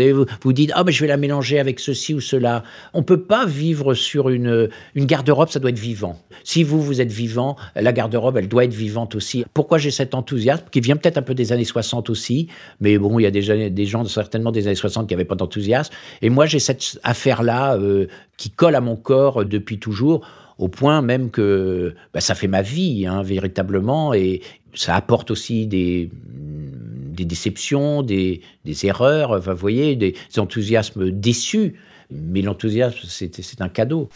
vous, 0.42 0.52
dites, 0.52 0.72
ah, 0.74 0.80
oh, 0.80 0.84
mais 0.84 0.92
je 0.92 1.00
vais 1.00 1.08
la 1.08 1.16
mélanger 1.16 1.58
avec 1.58 1.80
ceci 1.80 2.14
ou 2.14 2.20
cela. 2.20 2.64
On 2.94 3.02
peut 3.02 3.22
pas 3.22 3.46
vivre 3.46 3.94
sur 3.94 4.28
une, 4.28 4.68
une 4.94 5.04
garde-robe, 5.04 5.48
ça 5.48 5.58
doit 5.58 5.70
être 5.70 5.78
vivant. 5.78 6.18
Si 6.44 6.62
vous, 6.62 6.82
vous 6.82 7.00
êtes 7.00 7.12
vivant, 7.12 7.56
la 7.74 7.92
garde-robe, 7.92 8.36
elle 8.36 8.48
doit 8.48 8.64
être 8.64 8.74
vivante 8.74 9.14
aussi. 9.14 9.44
Pourquoi 9.54 9.78
j'ai 9.78 9.90
cet 9.98 10.14
enthousiasme, 10.14 10.64
qui 10.70 10.80
vient 10.80 10.96
peut-être 10.96 11.18
un 11.18 11.22
peu 11.22 11.34
des 11.34 11.52
années 11.52 11.64
60 11.64 12.08
aussi, 12.08 12.48
mais 12.80 12.98
bon, 12.98 13.18
il 13.18 13.24
y 13.24 13.26
a 13.26 13.30
des, 13.30 13.70
des 13.70 13.86
gens 13.86 14.04
certainement 14.04 14.52
des 14.52 14.66
années 14.66 14.76
60 14.76 15.08
qui 15.08 15.14
n'avaient 15.14 15.24
pas 15.24 15.34
d'enthousiasme. 15.34 15.92
Et 16.22 16.30
moi, 16.30 16.46
j'ai 16.46 16.60
cette 16.60 16.98
affaire-là 17.02 17.76
euh, 17.76 18.06
qui 18.36 18.50
colle 18.50 18.74
à 18.74 18.80
mon 18.80 18.96
corps 18.96 19.44
depuis 19.44 19.78
toujours, 19.78 20.26
au 20.58 20.68
point 20.68 21.02
même 21.02 21.30
que 21.30 21.94
bah, 22.14 22.20
ça 22.20 22.34
fait 22.34 22.48
ma 22.48 22.62
vie, 22.62 23.06
hein, 23.06 23.22
véritablement, 23.22 24.14
et 24.14 24.40
ça 24.74 24.94
apporte 24.94 25.30
aussi 25.30 25.66
des, 25.66 26.10
déceptions, 27.18 28.02
des, 28.02 28.40
des 28.64 28.86
erreurs, 28.86 29.32
enfin, 29.32 29.52
vous 29.52 29.60
voyez, 29.60 29.96
des, 29.96 30.12
des 30.12 30.40
enthousiasmes 30.40 31.10
déçus. 31.10 31.74
Mais 32.10 32.40
l'enthousiasme, 32.40 32.96
c'est 33.06 33.60
un 33.60 33.68
cadeau. 33.68 34.08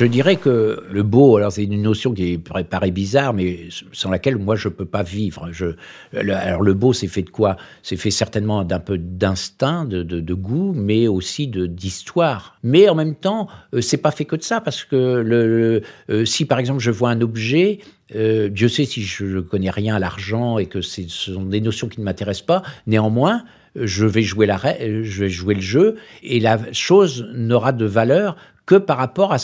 Je 0.00 0.06
dirais 0.06 0.36
que 0.36 0.82
le 0.90 1.02
beau, 1.02 1.36
alors 1.36 1.52
c'est 1.52 1.64
une 1.64 1.82
notion 1.82 2.14
qui 2.14 2.38
paraît 2.38 2.90
bizarre, 2.90 3.34
mais 3.34 3.68
sans 3.92 4.10
laquelle 4.10 4.38
moi 4.38 4.56
je 4.56 4.70
peux 4.70 4.86
pas 4.86 5.02
vivre. 5.02 5.50
Je, 5.52 5.74
alors 6.16 6.62
le 6.62 6.72
beau, 6.72 6.94
c'est 6.94 7.06
fait 7.06 7.20
de 7.20 7.28
quoi? 7.28 7.58
C'est 7.82 7.98
fait 7.98 8.10
certainement 8.10 8.64
d'un 8.64 8.78
peu 8.78 8.96
d'instinct, 8.96 9.84
de, 9.84 10.34
goût, 10.34 10.72
mais 10.74 11.06
aussi 11.06 11.48
d'histoire. 11.48 12.56
Mais 12.62 12.88
en 12.88 12.94
même 12.94 13.14
temps, 13.14 13.48
euh, 13.74 13.82
c'est 13.82 13.98
pas 13.98 14.10
fait 14.10 14.24
que 14.24 14.36
de 14.36 14.42
ça, 14.42 14.62
parce 14.62 14.84
que 14.84 14.96
le, 14.96 15.46
le 15.46 15.82
euh, 16.08 16.24
si 16.24 16.46
par 16.46 16.58
exemple 16.58 16.80
je 16.80 16.90
vois 16.90 17.10
un 17.10 17.20
objet, 17.20 17.80
euh, 18.14 18.48
Dieu 18.48 18.68
sait 18.68 18.86
si 18.86 19.02
je 19.02 19.26
ne 19.26 19.40
connais 19.42 19.68
rien 19.68 19.96
à 19.96 19.98
l'argent 19.98 20.56
et 20.56 20.64
que 20.64 20.80
ce 20.80 21.06
sont 21.08 21.42
des 21.42 21.60
notions 21.60 21.88
qui 21.88 22.00
ne 22.00 22.06
m'intéressent 22.06 22.46
pas. 22.46 22.62
Néanmoins, 22.86 23.44
je 23.76 24.06
vais 24.06 24.22
jouer 24.22 24.46
la, 24.46 24.58
je 24.58 25.20
vais 25.20 25.28
jouer 25.28 25.54
le 25.54 25.60
jeu 25.60 25.96
et 26.22 26.40
la 26.40 26.58
chose 26.72 27.28
n'aura 27.34 27.72
de 27.72 27.84
valeur 27.84 28.36
que 28.70 28.76
par 28.76 28.98
rapport 28.98 29.32
à, 29.32 29.38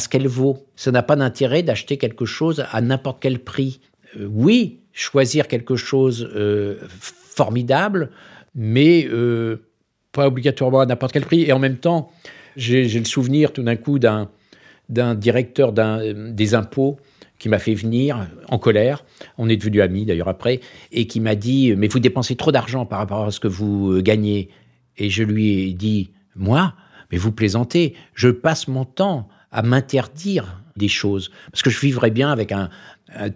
ce 0.00 0.08
qu'elle 0.08 0.26
vaut. 0.26 0.66
Ça 0.74 0.90
n'a 0.90 1.04
pas 1.04 1.14
d'intérêt 1.14 1.62
d'acheter 1.62 1.96
quelque 1.96 2.24
chose 2.24 2.64
à 2.72 2.80
n'importe 2.80 3.18
quel 3.20 3.38
prix. 3.38 3.78
Euh, 4.16 4.28
oui, 4.28 4.80
choisir 4.92 5.46
quelque 5.46 5.76
chose 5.76 6.28
euh, 6.34 6.78
formidable, 6.90 8.10
mais 8.56 9.06
euh, 9.08 9.62
pas 10.10 10.26
obligatoirement 10.26 10.80
à 10.80 10.86
n'importe 10.86 11.12
quel 11.12 11.22
prix. 11.24 11.42
Et 11.42 11.52
en 11.52 11.60
même 11.60 11.76
temps, 11.76 12.10
j'ai 12.56 12.88
le 12.88 13.04
souvenir 13.04 13.52
tout 13.52 13.62
d'un 13.62 13.76
coup 13.76 14.00
d'un 14.00 15.14
directeur 15.14 15.72
des 15.72 16.54
impôts 16.56 16.96
qui 17.38 17.48
m'a 17.48 17.60
fait 17.60 17.74
venir 17.74 18.26
en 18.48 18.58
colère. 18.58 19.04
On 19.38 19.48
est 19.48 19.56
devenus 19.56 19.82
amis 19.82 20.04
d'ailleurs 20.04 20.28
après, 20.28 20.58
et 20.90 21.06
qui 21.06 21.20
m'a 21.20 21.36
dit 21.36 21.76
Mais 21.76 21.86
vous 21.86 22.00
dépensez 22.00 22.34
trop 22.34 22.50
d'argent 22.50 22.86
par 22.86 22.98
rapport 22.98 23.26
à 23.26 23.30
ce 23.30 23.38
que 23.38 23.46
vous 23.46 24.02
gagnez. 24.02 24.48
Et 24.98 25.10
je 25.10 25.22
lui 25.22 25.68
ai 25.68 25.74
dit 25.74 26.10
Moi, 26.34 26.74
mais 27.10 27.18
vous 27.18 27.32
plaisantez, 27.32 27.94
je 28.14 28.28
passe 28.28 28.68
mon 28.68 28.84
temps 28.84 29.28
à 29.52 29.62
m'interdire 29.62 30.60
des 30.76 30.88
choses. 30.88 31.30
Parce 31.52 31.62
que 31.62 31.70
je 31.70 31.78
vivrais 31.78 32.10
bien 32.10 32.30
avec 32.30 32.50
un, 32.50 32.68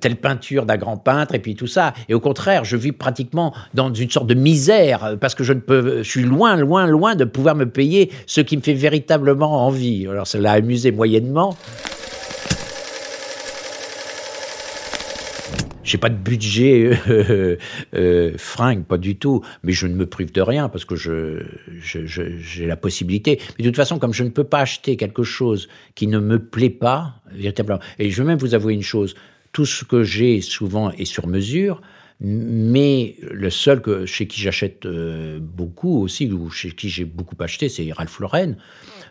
telle 0.00 0.16
peinture 0.16 0.66
d'un 0.66 0.76
grand 0.76 0.96
peintre 0.96 1.34
et 1.34 1.38
puis 1.38 1.54
tout 1.54 1.66
ça. 1.66 1.94
Et 2.08 2.14
au 2.14 2.20
contraire, 2.20 2.64
je 2.64 2.76
vis 2.76 2.92
pratiquement 2.92 3.54
dans 3.74 3.92
une 3.92 4.10
sorte 4.10 4.26
de 4.26 4.34
misère 4.34 5.16
parce 5.20 5.34
que 5.34 5.44
je 5.44 5.52
ne 5.52 5.60
peux, 5.60 6.02
je 6.02 6.08
suis 6.08 6.24
loin, 6.24 6.56
loin, 6.56 6.86
loin 6.86 7.14
de 7.14 7.24
pouvoir 7.24 7.54
me 7.54 7.66
payer 7.66 8.10
ce 8.26 8.40
qui 8.40 8.56
me 8.56 8.62
fait 8.62 8.74
véritablement 8.74 9.66
envie. 9.66 10.06
Alors 10.08 10.26
ça 10.26 10.38
l'a 10.38 10.52
amusé 10.52 10.90
moyennement. 10.90 11.56
J'ai 15.88 15.96
pas 15.96 16.10
de 16.10 16.16
budget 16.16 17.00
euh, 17.08 17.56
euh, 17.94 18.34
fringue, 18.36 18.84
pas 18.84 18.98
du 18.98 19.16
tout, 19.16 19.42
mais 19.62 19.72
je 19.72 19.86
ne 19.86 19.94
me 19.94 20.04
prive 20.04 20.32
de 20.32 20.42
rien 20.42 20.68
parce 20.68 20.84
que 20.84 20.96
je, 20.96 21.46
j'ai 21.80 22.66
la 22.66 22.76
possibilité. 22.76 23.40
Mais 23.56 23.64
de 23.64 23.70
toute 23.70 23.76
façon, 23.76 23.98
comme 23.98 24.12
je 24.12 24.22
ne 24.22 24.28
peux 24.28 24.44
pas 24.44 24.60
acheter 24.60 24.98
quelque 24.98 25.22
chose 25.22 25.66
qui 25.94 26.06
ne 26.06 26.18
me 26.18 26.38
plaît 26.38 26.68
pas, 26.68 27.14
véritablement, 27.32 27.80
et 27.98 28.10
je 28.10 28.22
vais 28.22 28.26
même 28.26 28.38
vous 28.38 28.54
avouer 28.54 28.74
une 28.74 28.82
chose, 28.82 29.14
tout 29.52 29.64
ce 29.64 29.86
que 29.86 30.02
j'ai 30.02 30.42
souvent 30.42 30.90
est 30.90 31.06
sur 31.06 31.26
mesure, 31.26 31.80
mais 32.20 33.16
le 33.22 33.48
seul 33.48 33.80
que, 33.80 34.04
chez 34.04 34.26
qui 34.26 34.42
j'achète 34.42 34.84
euh, 34.84 35.38
beaucoup 35.40 36.02
aussi, 36.02 36.30
ou 36.30 36.50
chez 36.50 36.72
qui 36.72 36.90
j'ai 36.90 37.06
beaucoup 37.06 37.36
acheté, 37.40 37.70
c'est 37.70 37.90
Ralph 37.92 38.18
Lauren. 38.20 38.56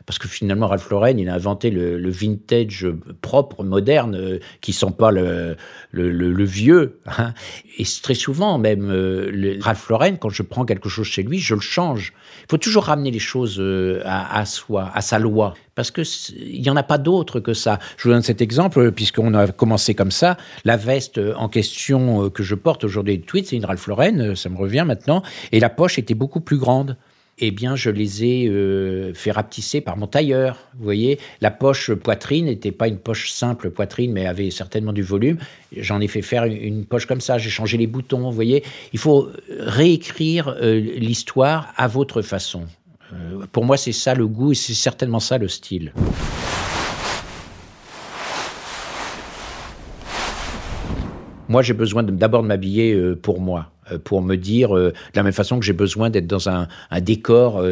Parce 0.07 0.19
que 0.19 0.29
finalement, 0.29 0.67
Ralph 0.67 0.89
Lauren, 0.89 1.17
il 1.17 1.27
a 1.27 1.33
inventé 1.33 1.69
le, 1.69 1.97
le 1.97 2.09
vintage 2.09 2.87
propre, 3.21 3.65
moderne, 3.65 4.15
euh, 4.15 4.39
qui 4.61 4.71
sent 4.71 4.93
pas 4.97 5.11
le, 5.11 5.57
le, 5.91 6.09
le 6.09 6.43
vieux. 6.45 7.01
Hein. 7.05 7.33
Et 7.77 7.83
très 8.01 8.13
souvent, 8.13 8.57
même, 8.57 8.89
euh, 8.89 9.29
le 9.29 9.61
Ralph 9.61 9.89
Lauren, 9.89 10.15
quand 10.15 10.29
je 10.29 10.43
prends 10.43 10.63
quelque 10.63 10.87
chose 10.87 11.07
chez 11.07 11.23
lui, 11.23 11.39
je 11.39 11.55
le 11.55 11.59
change. 11.59 12.13
Il 12.43 12.45
faut 12.49 12.57
toujours 12.57 12.85
ramener 12.85 13.11
les 13.11 13.19
choses 13.19 13.59
euh, 13.59 14.01
à, 14.05 14.39
à 14.39 14.45
soi, 14.45 14.89
à 14.93 15.01
sa 15.01 15.19
loi 15.19 15.55
parce 15.75 15.91
que 15.91 16.01
il 16.37 16.61
n'y 16.61 16.69
en 16.71 16.75
a 16.75 16.83
pas 16.83 16.97
d'autre 16.97 17.39
que 17.39 17.53
ça. 17.53 17.77
Je 17.97 18.07
vous 18.07 18.13
donne 18.13 18.23
cet 18.23 18.41
exemple, 18.41 18.91
puisqu'on 18.93 19.35
a 19.35 19.45
commencé 19.47 19.93
comme 19.93 20.09
ça. 20.09 20.37
La 20.65 20.75
veste 20.75 21.19
en 21.35 21.49
question 21.49 22.31
que 22.31 22.41
je 22.41 22.55
porte 22.55 22.83
aujourd'hui 22.83 23.19
de 23.19 23.23
tweet, 23.23 23.45
c'est 23.45 23.57
une 23.57 23.65
Ralph 23.65 23.85
Lauren, 23.85 24.35
ça 24.35 24.49
me 24.49 24.57
revient 24.57 24.85
maintenant, 24.87 25.21
et 25.51 25.59
la 25.59 25.69
poche 25.69 25.99
était 25.99 26.15
beaucoup 26.15 26.41
plus 26.41 26.57
grande 26.57 26.97
eh 27.39 27.51
bien, 27.51 27.75
je 27.75 27.89
les 27.89 28.23
ai 28.23 28.47
euh, 28.47 29.13
fait 29.13 29.31
rapetisser 29.31 29.79
par 29.79 29.95
mon 29.95 30.07
tailleur. 30.07 30.57
Vous 30.77 30.83
voyez, 30.83 31.19
la 31.39 31.51
poche 31.51 31.93
poitrine 31.93 32.45
n'était 32.45 32.71
pas 32.71 32.87
une 32.87 32.97
poche 32.97 33.31
simple 33.31 33.69
poitrine, 33.69 34.11
mais 34.11 34.25
avait 34.25 34.49
certainement 34.49 34.93
du 34.93 35.03
volume. 35.03 35.37
J'en 35.75 36.01
ai 36.01 36.07
fait 36.07 36.23
faire 36.23 36.45
une 36.45 36.85
poche 36.85 37.05
comme 37.05 37.21
ça. 37.21 37.37
J'ai 37.37 37.51
changé 37.51 37.77
les 37.77 37.87
boutons. 37.87 38.21
Vous 38.21 38.31
voyez, 38.31 38.63
il 38.91 38.99
faut 38.99 39.29
réécrire 39.49 40.55
euh, 40.61 40.79
l'histoire 40.79 41.73
à 41.77 41.87
votre 41.87 42.23
façon. 42.23 42.65
Euh, 43.13 43.45
pour 43.51 43.65
moi, 43.65 43.77
c'est 43.77 43.91
ça 43.91 44.15
le 44.15 44.27
goût 44.27 44.53
et 44.53 44.55
c'est 44.55 44.73
certainement 44.73 45.19
ça 45.19 45.37
le 45.37 45.47
style. 45.47 45.93
Moi, 51.49 51.61
j'ai 51.61 51.73
besoin 51.73 52.03
d'abord 52.03 52.43
de 52.43 52.47
m'habiller 52.47 52.93
euh, 52.93 53.15
pour 53.15 53.39
moi, 53.41 53.71
euh, 53.91 53.97
pour 53.97 54.21
me 54.21 54.35
dire, 54.35 54.73
de 54.73 54.93
la 55.15 55.23
même 55.23 55.33
façon 55.33 55.59
que 55.59 55.65
j'ai 55.65 55.73
besoin 55.73 56.09
d'être 56.09 56.27
dans 56.27 56.49
un, 56.49 56.67
décor 57.01 57.63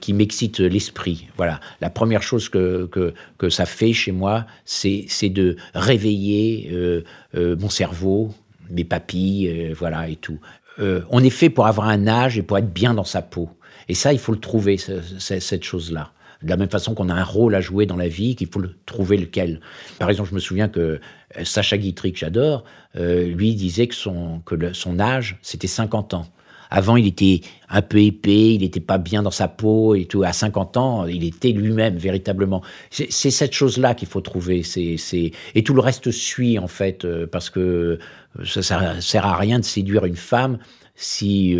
qui 0.00 0.12
m'excite 0.12 0.58
l'esprit. 0.58 1.28
Voilà. 1.36 1.60
La 1.80 1.90
première 1.90 2.22
chose 2.22 2.48
que, 2.48 2.86
que, 2.86 3.14
que 3.36 3.48
ça 3.48 3.66
fait 3.66 3.92
chez 3.92 4.12
moi, 4.12 4.46
c'est 4.64 5.28
de 5.28 5.56
réveiller 5.74 7.04
mon 7.34 7.68
cerveau, 7.68 8.30
mes 8.70 8.84
papilles, 8.84 9.72
voilà, 9.78 10.08
et 10.08 10.16
tout. 10.16 10.38
on 10.78 11.22
est 11.22 11.30
fait 11.30 11.50
pour 11.50 11.66
avoir 11.66 11.88
un 11.88 12.06
âge 12.06 12.38
et 12.38 12.42
pour 12.42 12.58
être 12.58 12.72
bien 12.72 12.94
dans 12.94 13.04
sa 13.04 13.22
peau. 13.22 13.50
Et 13.88 13.94
ça, 13.94 14.12
il 14.12 14.18
faut 14.18 14.32
le 14.32 14.40
trouver, 14.40 14.76
cette 14.78 15.64
chose-là. 15.64 16.12
De 16.42 16.50
la 16.50 16.56
même 16.56 16.70
façon 16.70 16.94
qu'on 16.94 17.08
a 17.08 17.14
un 17.14 17.24
rôle 17.24 17.54
à 17.56 17.60
jouer 17.60 17.84
dans 17.84 17.96
la 17.96 18.06
vie, 18.06 18.36
qu'il 18.36 18.46
faut 18.46 18.60
le 18.60 18.74
trouver 18.86 19.16
lequel. 19.16 19.60
Par 19.98 20.08
exemple, 20.08 20.28
je 20.30 20.34
me 20.34 20.40
souviens 20.40 20.68
que 20.68 21.00
euh, 21.36 21.44
Sacha 21.44 21.76
Guitry, 21.76 22.12
que 22.12 22.18
j'adore, 22.18 22.64
euh, 22.96 23.26
lui 23.26 23.54
disait 23.54 23.88
que 23.88 23.94
son, 23.94 24.40
que 24.44 24.72
son 24.72 25.00
âge, 25.00 25.38
c'était 25.42 25.66
50 25.66 26.14
ans. 26.14 26.26
Avant, 26.70 26.96
il 26.96 27.06
était 27.06 27.40
un 27.70 27.82
peu 27.82 27.98
épais, 27.98 28.54
il 28.54 28.60
n'était 28.60 28.78
pas 28.78 28.98
bien 28.98 29.22
dans 29.22 29.30
sa 29.30 29.48
peau 29.48 29.94
et 29.94 30.04
tout. 30.04 30.22
À 30.22 30.32
50 30.32 30.76
ans, 30.76 31.06
il 31.06 31.24
était 31.24 31.50
lui-même, 31.50 31.96
véritablement. 31.96 32.62
C'est 32.90 33.30
cette 33.30 33.54
chose-là 33.54 33.94
qu'il 33.94 34.06
faut 34.06 34.20
trouver. 34.20 34.62
C'est 34.62 35.32
Et 35.54 35.64
tout 35.64 35.74
le 35.74 35.80
reste 35.80 36.10
suit, 36.10 36.58
en 36.58 36.68
fait, 36.68 37.04
euh, 37.04 37.26
parce 37.26 37.48
que 37.48 37.98
ça 38.44 38.96
ne 38.96 39.00
sert 39.00 39.26
à 39.26 39.36
rien 39.38 39.58
de 39.58 39.64
séduire 39.64 40.04
une 40.04 40.16
femme 40.16 40.58
si 40.94 41.56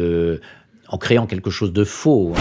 en 0.88 0.98
créant 0.98 1.26
quelque 1.26 1.50
chose 1.50 1.72
de 1.72 1.84
faux. 1.84 2.34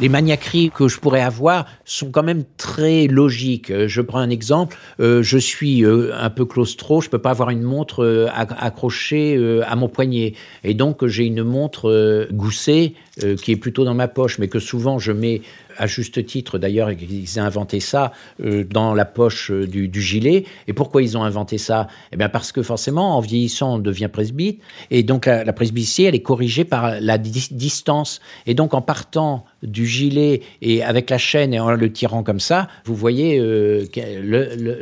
Les 0.00 0.08
maniaqueries 0.08 0.70
que 0.70 0.88
je 0.88 0.98
pourrais 1.00 1.20
avoir 1.20 1.66
sont 1.84 2.10
quand 2.10 2.22
même 2.22 2.44
très 2.56 3.06
logiques. 3.06 3.70
Euh, 3.70 3.88
je 3.88 4.00
prends 4.00 4.18
un 4.18 4.30
exemple. 4.30 4.76
Euh, 5.00 5.22
je 5.22 5.38
suis 5.38 5.84
euh, 5.84 6.12
un 6.14 6.30
peu 6.30 6.44
claustro. 6.44 7.00
Je 7.00 7.08
peux 7.08 7.18
pas 7.18 7.30
avoir 7.30 7.50
une 7.50 7.62
montre 7.62 8.28
accrochée 8.58 9.38
à 9.66 9.76
mon 9.76 9.88
poignet. 9.88 10.34
Et 10.64 10.74
donc, 10.74 11.06
j'ai 11.06 11.24
une 11.24 11.42
montre 11.42 12.28
goussée 12.32 12.94
qui 13.42 13.52
est 13.52 13.56
plutôt 13.56 13.84
dans 13.84 13.94
ma 13.94 14.08
poche, 14.08 14.38
mais 14.38 14.48
que 14.48 14.58
souvent 14.58 14.98
je 14.98 15.12
mets 15.12 15.42
à 15.78 15.86
juste 15.86 16.26
titre 16.26 16.58
d'ailleurs, 16.58 16.90
ils 16.90 17.40
ont 17.40 17.42
inventé 17.42 17.80
ça 17.80 18.12
euh, 18.44 18.64
dans 18.64 18.94
la 18.94 19.04
poche 19.04 19.50
euh, 19.50 19.66
du, 19.66 20.02
gilet. 20.02 20.44
Et 20.66 20.72
pourquoi 20.72 21.02
ils 21.02 21.16
ont 21.16 21.22
inventé 21.22 21.56
ça? 21.56 21.86
Eh 22.12 22.16
bien 22.16 22.28
parce 22.28 22.52
que 22.52 22.62
forcément, 22.62 23.16
en 23.16 23.20
vieillissant, 23.20 23.76
on 23.76 23.78
devient 23.78 24.08
presbyte. 24.12 24.60
Et 24.90 25.02
donc 25.02 25.26
la, 25.26 25.44
la 25.44 25.54
elle 25.58 26.14
est 26.14 26.22
corrigée 26.22 26.64
par 26.64 27.00
la 27.00 27.18
distance. 27.18 28.20
Et 28.46 28.54
donc 28.54 28.74
en 28.74 28.82
partant 28.82 29.44
du 29.62 29.86
gilet 29.86 30.42
et 30.62 30.82
avec 30.82 31.10
la 31.10 31.18
chaîne 31.18 31.54
et 31.54 31.60
en 31.60 31.70
le 31.70 31.92
tirant 31.92 32.22
comme 32.22 32.40
ça, 32.40 32.68
vous 32.84 32.94
voyez 32.94 33.38
euh, 33.38 33.86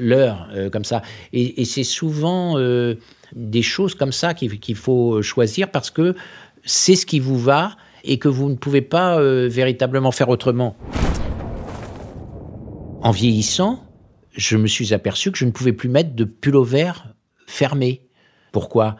l'heure 0.00 0.48
comme 0.72 0.84
ça. 0.84 1.02
Et, 1.32 1.64
c'est 1.66 1.84
souvent 1.84 2.56
des 3.34 3.62
choses 3.62 3.94
comme 3.94 4.12
ça 4.12 4.34
qu'il 4.34 4.76
faut 4.76 5.20
choisir 5.20 5.70
parce 5.70 5.90
que 5.90 6.14
c'est 6.64 6.96
ce 6.96 7.04
qui 7.04 7.18
vous 7.18 7.38
va 7.38 7.76
et 8.06 8.18
que 8.18 8.28
vous 8.28 8.48
ne 8.48 8.54
pouvez 8.54 8.82
pas 8.82 9.18
euh, 9.18 9.48
véritablement 9.50 10.12
faire 10.12 10.28
autrement. 10.28 10.76
En 13.02 13.10
vieillissant, 13.10 13.84
je 14.32 14.56
me 14.56 14.66
suis 14.66 14.94
aperçu 14.94 15.32
que 15.32 15.38
je 15.38 15.44
ne 15.44 15.50
pouvais 15.50 15.72
plus 15.72 15.88
mettre 15.88 16.14
de 16.14 16.24
pullover 16.24 16.92
fermé. 17.46 18.02
Pourquoi? 18.52 18.96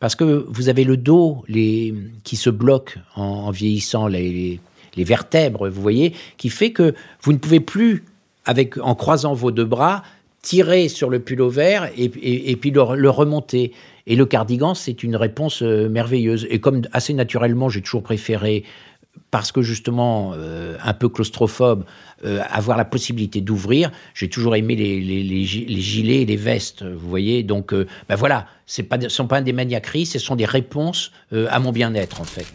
Parce 0.00 0.14
que 0.14 0.46
vous 0.48 0.68
avez 0.68 0.84
le 0.84 0.96
dos 0.96 1.44
les, 1.48 1.94
qui 2.24 2.36
se 2.36 2.50
bloque 2.50 2.98
en, 3.14 3.50
vieillissant, 3.50 4.06
les, 4.06 4.60
vertèbres, 4.96 5.68
vous 5.68 5.82
voyez, 5.82 6.14
qui 6.36 6.48
fait 6.48 6.72
que 6.72 6.94
vous 7.22 7.32
ne 7.32 7.38
pouvez 7.38 7.60
plus, 7.60 8.04
avec, 8.44 8.78
en 8.78 8.94
croisant 8.94 9.34
vos 9.34 9.50
deux 9.50 9.64
bras, 9.64 10.02
tirer 10.46 10.88
sur 10.88 11.10
le 11.10 11.18
pullover 11.18 11.88
et, 11.96 12.52
et, 12.52 12.54
puis 12.54 12.70
le 12.70 13.10
remonter. 13.10 13.72
Et 14.06 14.14
le 14.14 14.26
cardigan, 14.26 14.74
c'est 14.74 15.02
une 15.02 15.16
réponse 15.16 15.60
euh, 15.62 15.88
merveilleuse. 15.88 16.46
Et 16.50 16.60
comme 16.60 16.82
assez 16.92 17.14
naturellement, 17.14 17.68
j'ai 17.68 17.82
toujours 17.82 18.04
préféré 18.04 18.62
parce 19.32 19.50
que 19.50 19.60
justement, 19.60 20.34
euh, 20.36 20.76
un 20.84 20.92
peu 20.92 21.08
claustrophobe, 21.08 21.84
euh, 22.24 22.42
avoir 22.48 22.78
la 22.78 22.84
possibilité 22.84 23.40
d'ouvrir. 23.40 23.90
J'ai 24.14 24.28
toujours 24.28 24.54
aimé 24.54 24.76
les, 24.76 25.00
les, 25.00 25.44
gilets 25.44 26.22
et 26.22 26.26
les 26.26 26.36
vestes, 26.36 26.84
vous 26.84 27.08
voyez. 27.08 27.42
Donc, 27.42 27.74
ben 27.74 28.14
voilà, 28.14 28.46
ce 28.66 28.82
ne 28.82 29.08
sont 29.08 29.26
pas 29.26 29.40
des 29.40 29.52
maniaqueries, 29.52 30.06
ce 30.06 30.20
sont 30.20 30.36
des 30.36 30.44
réponses 30.44 31.10
à 31.32 31.58
mon 31.58 31.72
bien-être, 31.72 32.20
en 32.20 32.24
fait. 32.24 32.46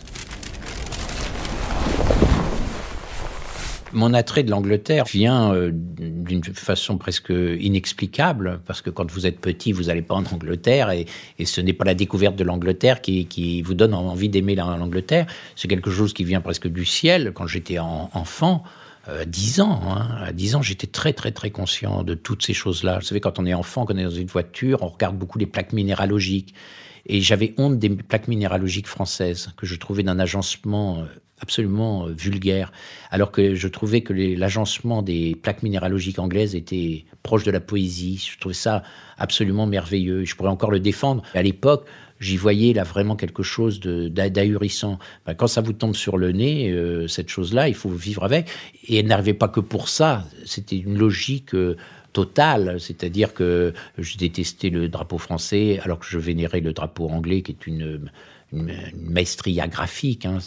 Mon 3.93 4.13
attrait 4.13 4.43
de 4.43 4.51
l'Angleterre 4.51 5.05
vient 5.05 5.53
euh, 5.53 5.71
d'une 5.73 6.43
façon 6.43 6.97
presque 6.97 7.29
inexplicable, 7.31 8.61
parce 8.65 8.81
que 8.81 8.89
quand 8.89 9.11
vous 9.11 9.25
êtes 9.25 9.39
petit, 9.39 9.71
vous 9.71 9.83
n'allez 9.83 10.01
pas 10.01 10.15
en 10.15 10.25
Angleterre, 10.25 10.91
et, 10.91 11.05
ce 11.43 11.59
n'est 11.61 11.73
pas 11.73 11.85
la 11.85 11.93
découverte 11.93 12.35
de 12.35 12.43
l'Angleterre 12.43 13.01
qui, 13.01 13.61
vous 13.61 13.73
donne 13.73 13.93
envie 13.93 14.29
d'aimer 14.29 14.55
l'Angleterre, 14.55 15.25
c'est 15.55 15.67
quelque 15.67 15.91
chose 15.91 16.13
qui 16.13 16.23
vient 16.23 16.41
presque 16.41 16.67
du 16.67 16.85
ciel. 16.85 17.31
Quand 17.33 17.47
j'étais 17.47 17.79
enfant, 17.79 18.63
à 19.07 19.25
10 19.25 19.61
ans. 19.61 19.81
Hein. 19.87 20.17
À 20.23 20.31
10 20.31 20.55
ans, 20.55 20.61
j'étais 20.61 20.87
très, 20.87 21.13
très, 21.13 21.31
très 21.31 21.49
conscient 21.49 22.03
de 22.03 22.13
toutes 22.13 22.45
ces 22.45 22.53
choses-là. 22.53 22.99
Vous 22.99 23.05
savez, 23.05 23.21
quand 23.21 23.39
on 23.39 23.45
est 23.45 23.53
enfant, 23.53 23.85
quand 23.85 23.95
on 23.95 23.97
est 23.97 24.03
dans 24.03 24.09
une 24.09 24.27
voiture, 24.27 24.83
on 24.83 24.87
regarde 24.87 25.17
beaucoup 25.17 25.39
les 25.39 25.45
plaques 25.45 25.73
minéralogiques. 25.73 26.53
Et 27.05 27.21
j'avais 27.21 27.53
honte 27.57 27.79
des 27.79 27.89
plaques 27.89 28.27
minéralogiques 28.27 28.87
françaises, 28.87 29.49
que 29.57 29.65
je 29.65 29.75
trouvais 29.75 30.03
d'un 30.03 30.19
agencement 30.19 30.99
euh, 30.99 31.05
absolument 31.39 32.05
euh, 32.05 32.11
vulgaire, 32.11 32.71
alors 33.09 33.31
que 33.31 33.55
je 33.55 33.67
trouvais 33.67 34.01
que 34.01 34.13
l'agencement 34.13 35.01
des 35.01 35.35
plaques 35.35 35.63
minéralogiques 35.63 36.19
anglaises 36.19 36.55
était 36.55 37.05
proche 37.23 37.43
de 37.43 37.51
la 37.51 37.59
poésie. 37.59 38.29
Je 38.31 38.39
trouvais 38.39 38.53
ça 38.53 38.83
absolument 39.17 39.65
merveilleux. 39.65 40.25
Je 40.25 40.35
pourrais 40.35 40.49
encore 40.49 40.71
le 40.71 40.79
défendre. 40.79 41.23
À 41.33 41.41
l'époque, 41.41 41.87
j'y 42.21 42.37
voyais 42.37 42.71
là 42.71 42.83
vraiment 42.83 43.17
quelque 43.17 43.43
chose 43.43 43.81
d'ahurissant. 43.81 44.99
Ben, 45.25 45.33
quand 45.33 45.47
ça 45.47 45.59
vous 45.59 45.73
tombe 45.73 45.95
sur 45.95 46.17
le 46.17 46.31
nez, 46.31 46.69
euh, 46.69 47.07
cette 47.07 47.27
chose-là, 47.27 47.67
il 47.67 47.75
faut 47.75 47.89
vivre 47.89 48.23
avec. 48.23 48.47
Et 48.87 48.97
elle 48.97 49.07
n'arrivait 49.07 49.33
pas 49.33 49.49
que 49.49 49.59
pour 49.59 49.89
ça. 49.89 50.25
C'était 50.45 50.77
une 50.77 50.97
logique. 50.97 51.53
Euh, 51.53 51.75
totale, 52.13 52.77
c'est-à-dire 52.81 53.33
que 53.33 53.73
je 53.97 54.17
détestais 54.17 54.69
le 54.69 54.89
drapeau 54.89 55.17
français 55.17 55.79
alors 55.81 55.97
que 55.97 56.05
je 56.05 56.17
vénérais 56.17 56.59
le 56.59 56.73
drapeau 56.73 57.07
anglais 57.07 57.41
qui 57.41 57.53
est 57.53 57.67
une, 57.67 58.11
une, 58.51 58.75
maestria 58.97 59.69
graphique. 59.69 60.25
Hein, 60.25 60.39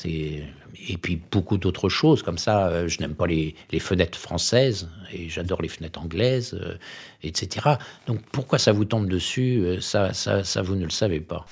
et 0.88 0.96
puis 0.96 1.20
beaucoup 1.30 1.58
d'autres 1.58 1.88
choses 1.88 2.22
comme 2.22 2.38
ça. 2.38 2.68
Euh, 2.68 2.88
je 2.88 3.00
n'aime 3.00 3.14
pas 3.14 3.26
les, 3.26 3.54
fenêtres 3.78 4.18
françaises 4.18 4.88
et 5.12 5.28
j'adore 5.28 5.62
les 5.62 5.68
fenêtres 5.68 6.00
anglaises, 6.00 6.54
euh, 6.54 6.76
etc. 7.22 7.76
Donc 8.06 8.20
pourquoi 8.32 8.58
ça 8.58 8.72
vous 8.72 8.84
tombe 8.84 9.08
dessus 9.08 9.62
euh, 9.64 9.80
ça, 9.80 10.62
vous 10.62 10.76
ne 10.76 10.84
le 10.84 10.90
savez 10.90 11.20
pas. 11.20 11.46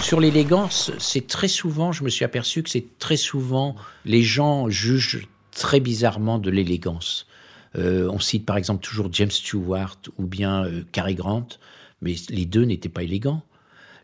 Sur 0.00 0.20
l'élégance, 0.20 0.92
c'est 0.98 1.26
très 1.26 1.48
souvent, 1.48 1.90
je 1.90 2.04
me 2.04 2.08
suis 2.08 2.24
aperçu 2.24 2.62
que 2.62 2.70
c'est 2.70 2.98
très 2.98 3.16
souvent, 3.16 3.74
les 4.04 4.22
gens 4.22 4.68
jugent 4.68 5.26
très 5.50 5.80
bizarrement 5.80 6.38
de 6.38 6.50
l'élégance. 6.50 7.26
On 7.78 8.18
cite 8.18 8.46
par 8.46 8.56
exemple 8.56 8.82
toujours 8.82 9.08
James 9.12 9.30
Stewart 9.30 9.98
ou 10.16 10.26
bien 10.26 10.64
euh, 10.64 10.82
Cary 10.92 11.14
Grant, 11.14 11.46
mais 12.00 12.14
les 12.30 12.46
deux 12.46 12.64
n'étaient 12.64 12.88
pas 12.88 13.02
élégants. 13.02 13.42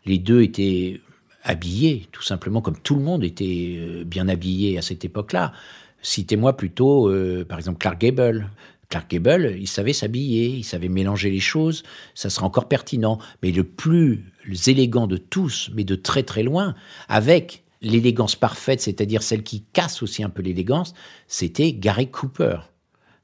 Les 0.05 0.17
deux 0.17 0.41
étaient 0.41 1.01
habillés, 1.43 2.07
tout 2.11 2.21
simplement, 2.21 2.61
comme 2.61 2.77
tout 2.77 2.95
le 2.95 3.01
monde 3.01 3.23
était 3.23 3.75
euh, 3.77 4.03
bien 4.03 4.27
habillé 4.27 4.77
à 4.77 4.81
cette 4.81 5.05
époque-là. 5.05 5.53
Citez-moi 6.01 6.57
plutôt, 6.57 7.09
par 7.47 7.57
exemple, 7.57 7.77
Clark 7.77 7.97
Gable. 7.97 8.49
Clark 8.89 9.09
Gable, 9.09 9.55
il 9.57 9.67
savait 9.67 9.93
s'habiller, 9.93 10.47
il 10.47 10.63
savait 10.63 10.89
mélanger 10.89 11.29
les 11.29 11.39
choses, 11.39 11.83
ça 12.13 12.29
sera 12.29 12.45
encore 12.45 12.67
pertinent. 12.67 13.19
Mais 13.41 13.51
le 13.51 13.63
plus 13.63 14.21
élégant 14.67 15.07
de 15.07 15.15
tous, 15.17 15.71
mais 15.73 15.85
de 15.85 15.95
très 15.95 16.23
très 16.23 16.43
loin, 16.43 16.75
avec 17.07 17.63
l'élégance 17.83 18.35
parfaite, 18.35 18.81
c'est-à-dire 18.81 19.21
celle 19.21 19.43
qui 19.43 19.63
casse 19.73 20.01
aussi 20.01 20.23
un 20.23 20.29
peu 20.29 20.41
l'élégance, 20.41 20.93
c'était 21.27 21.73
Gary 21.73 22.09
Cooper. 22.09 22.57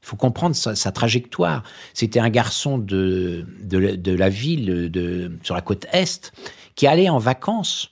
Il 0.02 0.08
faut 0.08 0.16
comprendre 0.16 0.56
sa, 0.56 0.92
trajectoire. 0.92 1.64
C'était 1.94 2.20
un 2.20 2.30
garçon 2.30 2.78
de, 2.78 3.46
de, 3.62 4.12
la 4.12 4.30
ville 4.30 4.90
de, 4.90 5.32
sur 5.44 5.56
la 5.56 5.62
côte 5.62 5.86
Est 5.92 6.32
qui 6.80 6.88
allait 6.88 7.10
en 7.10 7.18
vacances 7.18 7.92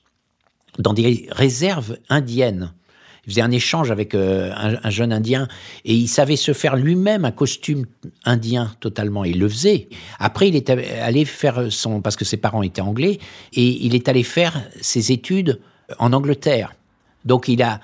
dans 0.79 0.93
des 0.93 1.27
réserves 1.29 1.97
indiennes. 2.07 2.73
Il 3.25 3.31
faisait 3.31 3.41
un 3.41 3.51
échange 3.51 3.91
avec 3.91 4.15
euh, 4.15 4.53
un, 4.55 4.89
jeune 4.89 5.11
Indien 5.11 5.49
et 5.83 5.93
il 5.93 6.07
savait 6.07 6.37
se 6.37 6.53
faire 6.53 6.77
lui-même 6.77 7.25
un 7.25 7.31
costume 7.31 7.85
indien 8.23 8.73
totalement. 8.79 9.25
Il 9.25 9.39
le 9.39 9.49
faisait. 9.49 9.89
Après, 10.19 10.47
il 10.47 10.55
est 10.55 10.69
allé 10.69 11.25
faire 11.25 11.69
son... 11.69 11.99
parce 11.99 12.15
que 12.15 12.23
ses 12.23 12.37
parents 12.37 12.63
étaient 12.63 12.79
anglais, 12.79 13.19
et 13.51 13.85
il 13.85 13.93
est 13.93 14.07
allé 14.07 14.23
faire 14.23 14.63
ses 14.79 15.11
études 15.11 15.59
en 15.99 16.13
Angleterre. 16.13 16.73
Donc 17.25 17.49
il 17.49 17.63
a 17.63 17.81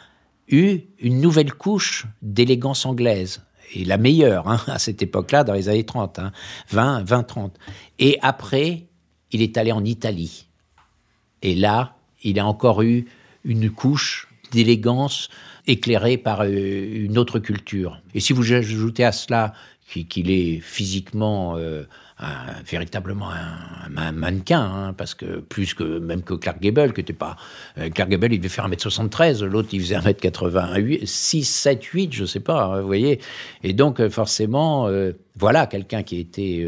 eu 0.47 0.83
une 0.99 1.19
nouvelle 1.19 1.53
couche 1.53 2.07
d'élégance 2.21 2.85
anglaise. 2.85 3.41
et 3.75 3.83
la 3.83 3.97
meilleure 3.97 4.47
hein, 4.47 4.61
à 4.67 4.79
cette 4.79 5.01
époque-là, 5.01 5.43
dans 5.43 5.53
les 5.53 5.67
années 5.67 5.85
30, 5.85 6.21
20, 6.71 7.03
20, 7.03 7.23
30. 7.23 7.59
Et 7.99 8.17
après, 8.21 8.87
il 9.31 9.41
est 9.41 9.57
allé 9.57 9.73
en 9.73 9.83
Italie. 9.83 10.47
Et 11.43 11.53
là, 11.53 11.95
il 12.23 12.39
a 12.39 12.45
encore 12.45 12.81
eu 12.81 13.05
une 13.43 13.69
couche 13.69 14.27
d'élégance 14.51 15.29
éclairée 15.67 16.17
par 16.17 16.41
euh, 16.41 17.05
une 17.05 17.17
autre 17.17 17.39
culture. 17.39 18.01
Et 18.15 18.19
si 18.19 18.33
vous 18.33 18.53
ajoutez 18.53 19.03
à 19.03 19.11
cela 19.11 19.53
qu'il 20.09 20.31
est 20.31 20.59
physiquement 20.59 21.55
euh, 22.21 22.25
véritablement 22.69 23.29
un, 23.31 24.11
mannequin, 24.11 24.61
hein, 24.61 24.93
parce 24.93 25.15
que 25.15 25.39
plus 25.39 25.73
que 25.73 25.99
même 25.99 26.21
que 26.21 26.35
Clark 26.35 26.61
Gable, 26.61 26.93
qui 26.93 27.01
était 27.01 27.11
pas. 27.11 27.35
Euh, 27.77 27.89
Clark 27.89 28.09
Gable, 28.09 28.33
il 28.33 28.37
devait 28.37 28.49
faire 28.49 28.69
1m73, 28.69 29.43
l'autre, 29.43 29.69
il 29.71 29.81
faisait 29.81 29.97
1m88, 29.97 31.05
6, 31.05 31.43
7, 31.43 31.83
8, 31.83 32.13
je 32.13 32.25
sais 32.25 32.39
pas, 32.39 32.65
hein, 32.65 32.81
vous 32.81 32.87
voyez. 32.87 33.19
Et 33.63 33.73
donc, 33.73 33.99
euh, 33.99 34.09
forcément, 34.09 34.87
euh, 34.87 35.13
voilà 35.35 35.65
quelqu'un 35.65 36.03
qui 36.03 36.19
était. 36.19 36.67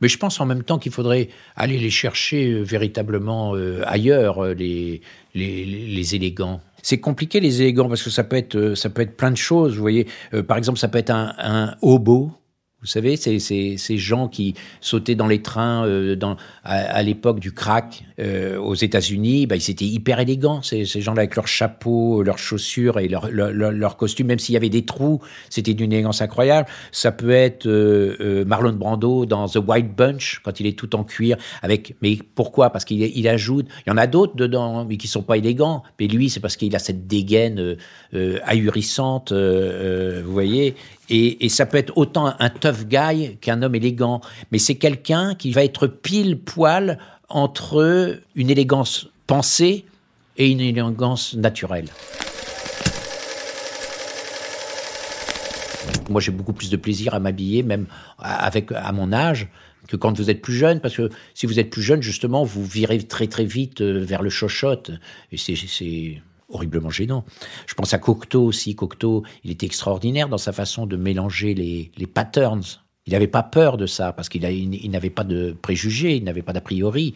mais 0.00 0.08
je 0.08 0.18
pense 0.18 0.40
en 0.40 0.46
même 0.46 0.64
temps 0.64 0.78
qu'il 0.78 0.90
faudrait 0.90 1.28
aller 1.54 1.78
les 1.78 1.90
chercher 1.90 2.60
véritablement 2.64 3.54
ailleurs, 3.86 4.44
les, 4.46 5.00
les, 5.36 5.64
les 5.64 6.14
élégants. 6.16 6.60
C'est 6.82 6.98
compliqué 6.98 7.38
les 7.38 7.62
élégants 7.62 7.88
parce 7.88 8.02
que 8.02 8.10
ça 8.10 8.24
peut 8.24 8.34
être 8.34 8.74
ça 8.74 8.90
peut 8.90 9.02
être 9.02 9.16
plein 9.16 9.30
de 9.30 9.36
choses. 9.36 9.76
Vous 9.76 9.80
voyez, 9.80 10.08
par 10.48 10.56
exemple, 10.56 10.80
ça 10.80 10.88
peut 10.88 10.98
être 10.98 11.10
un, 11.10 11.34
un 11.38 11.76
hobo 11.82 12.32
vous 12.80 12.86
savez, 12.86 13.16
c'est 13.16 13.38
ces 13.38 13.98
gens 13.98 14.28
qui 14.28 14.54
sautaient 14.80 15.14
dans 15.14 15.26
les 15.26 15.42
trains 15.42 15.86
euh, 15.86 16.16
dans, 16.16 16.36
à, 16.64 17.02
l'époque 17.02 17.38
du 17.38 17.52
crack 17.52 18.04
euh, 18.18 18.58
aux 18.58 18.74
États-Unis, 18.74 19.46
bah, 19.46 19.56
ils 19.56 19.70
étaient 19.70 19.84
hyper 19.84 20.18
élégants, 20.18 20.62
ces, 20.62 20.86
ces 20.86 21.02
gens-là 21.02 21.20
avec 21.20 21.36
leurs 21.36 21.46
chapeaux, 21.46 22.22
leurs 22.22 22.38
chaussures 22.38 22.98
et 22.98 23.08
leurs 23.08 23.30
leur, 23.30 23.52
leur, 23.52 23.96
costumes, 23.98 24.28
même 24.28 24.38
s'il 24.38 24.54
y 24.54 24.56
avait 24.56 24.70
des 24.70 24.86
trous, 24.86 25.20
c'était 25.50 25.74
d'une 25.74 25.92
élégance 25.92 26.22
incroyable. 26.22 26.68
Ça 26.90 27.12
peut 27.12 27.30
être 27.30 27.66
euh, 27.66 28.46
Marlon 28.46 28.72
Brando 28.72 29.26
dans 29.26 29.46
The 29.46 29.58
White 29.58 29.94
Bunch, 29.94 30.40
quand 30.42 30.58
il 30.58 30.66
est 30.66 30.78
tout 30.78 30.96
en 30.96 31.04
cuir, 31.04 31.36
avec. 31.60 31.96
Mais 32.00 32.16
pourquoi? 32.34 32.70
Parce 32.70 32.86
qu'il 32.86 33.02
il 33.02 33.28
ajoute. 33.28 33.66
Il 33.86 33.90
y 33.90 33.92
en 33.92 33.98
a 33.98 34.06
d'autres 34.06 34.36
dedans, 34.36 34.86
mais 34.86 34.96
qui 34.96 35.06
sont 35.06 35.22
pas 35.22 35.36
élégants. 35.36 35.82
Mais 35.98 36.06
lui, 36.06 36.30
c'est 36.30 36.40
parce 36.40 36.56
qu'il 36.56 36.74
a 36.74 36.78
cette 36.78 37.06
dégaine 37.06 37.76
ahurissante, 38.46 39.32
vous 39.32 40.32
voyez. 40.32 40.74
Et, 41.10 41.48
ça 41.48 41.66
peut 41.66 41.76
être 41.76 41.92
autant 41.96 42.34
un 42.38 42.50
tough 42.50 42.86
guy 42.86 43.36
qu'un 43.40 43.62
homme 43.62 43.74
élégant. 43.74 44.20
Mais 44.52 44.58
c'est 44.58 44.76
quelqu'un 44.76 45.34
qui 45.34 45.50
va 45.50 45.64
être 45.64 45.88
pile 45.88 46.38
poil 46.38 46.98
entre 47.28 48.20
une 48.36 48.48
élégance 48.48 49.08
pensée 49.26 49.84
et 50.36 50.48
une 50.48 50.60
élégance 50.60 51.34
naturelle. 51.34 51.88
Moi, 56.08 56.20
j'ai 56.20 56.32
beaucoup 56.32 56.52
plus 56.52 56.70
de 56.70 56.76
plaisir 56.76 57.14
à 57.14 57.20
m'habiller, 57.20 57.62
même 57.64 57.86
avec 58.18 58.70
à 58.72 58.92
mon 58.92 59.12
âge, 59.12 59.48
que 59.88 59.96
quand 59.96 60.16
vous 60.16 60.30
êtes 60.30 60.40
plus 60.40 60.54
jeune, 60.54 60.80
parce 60.80 60.96
que 60.96 61.10
si 61.34 61.46
vous 61.46 61.58
êtes 61.58 61.70
plus 61.70 61.82
jeune, 61.82 62.02
justement, 62.02 62.44
vous 62.44 62.64
virez 62.64 62.98
très 63.02 63.26
très 63.26 63.44
vite 63.44 63.80
euh, 63.80 64.04
vers 64.04 64.22
le 64.22 64.30
chochotte. 64.30 64.92
Et 65.32 65.36
c'est 65.36 66.22
horriblement 66.50 66.90
gênant. 66.90 67.24
Je 67.66 67.74
pense 67.74 67.94
à 67.94 67.98
Cocteau 67.98 68.44
aussi. 68.44 68.74
Cocteau, 68.74 69.24
il 69.44 69.50
était 69.50 69.66
extraordinaire 69.66 70.28
dans 70.28 70.38
sa 70.38 70.52
façon 70.52 70.86
de 70.86 70.96
mélanger 70.96 71.54
les, 71.54 71.92
les 71.96 72.06
patterns. 72.06 72.62
Il 73.06 73.14
n'avait 73.14 73.26
pas 73.26 73.42
peur 73.42 73.76
de 73.78 73.86
ça 73.86 74.12
parce 74.12 74.28
qu'il 74.28 74.44
il, 74.44 74.90
n'avait 74.90 75.10
pas 75.10 75.24
de 75.24 75.56
préjugés, 75.60 76.16
il 76.16 76.22
n'avait 76.22 76.42
pas 76.42 76.52
d'a 76.52 76.60
priori 76.60 77.14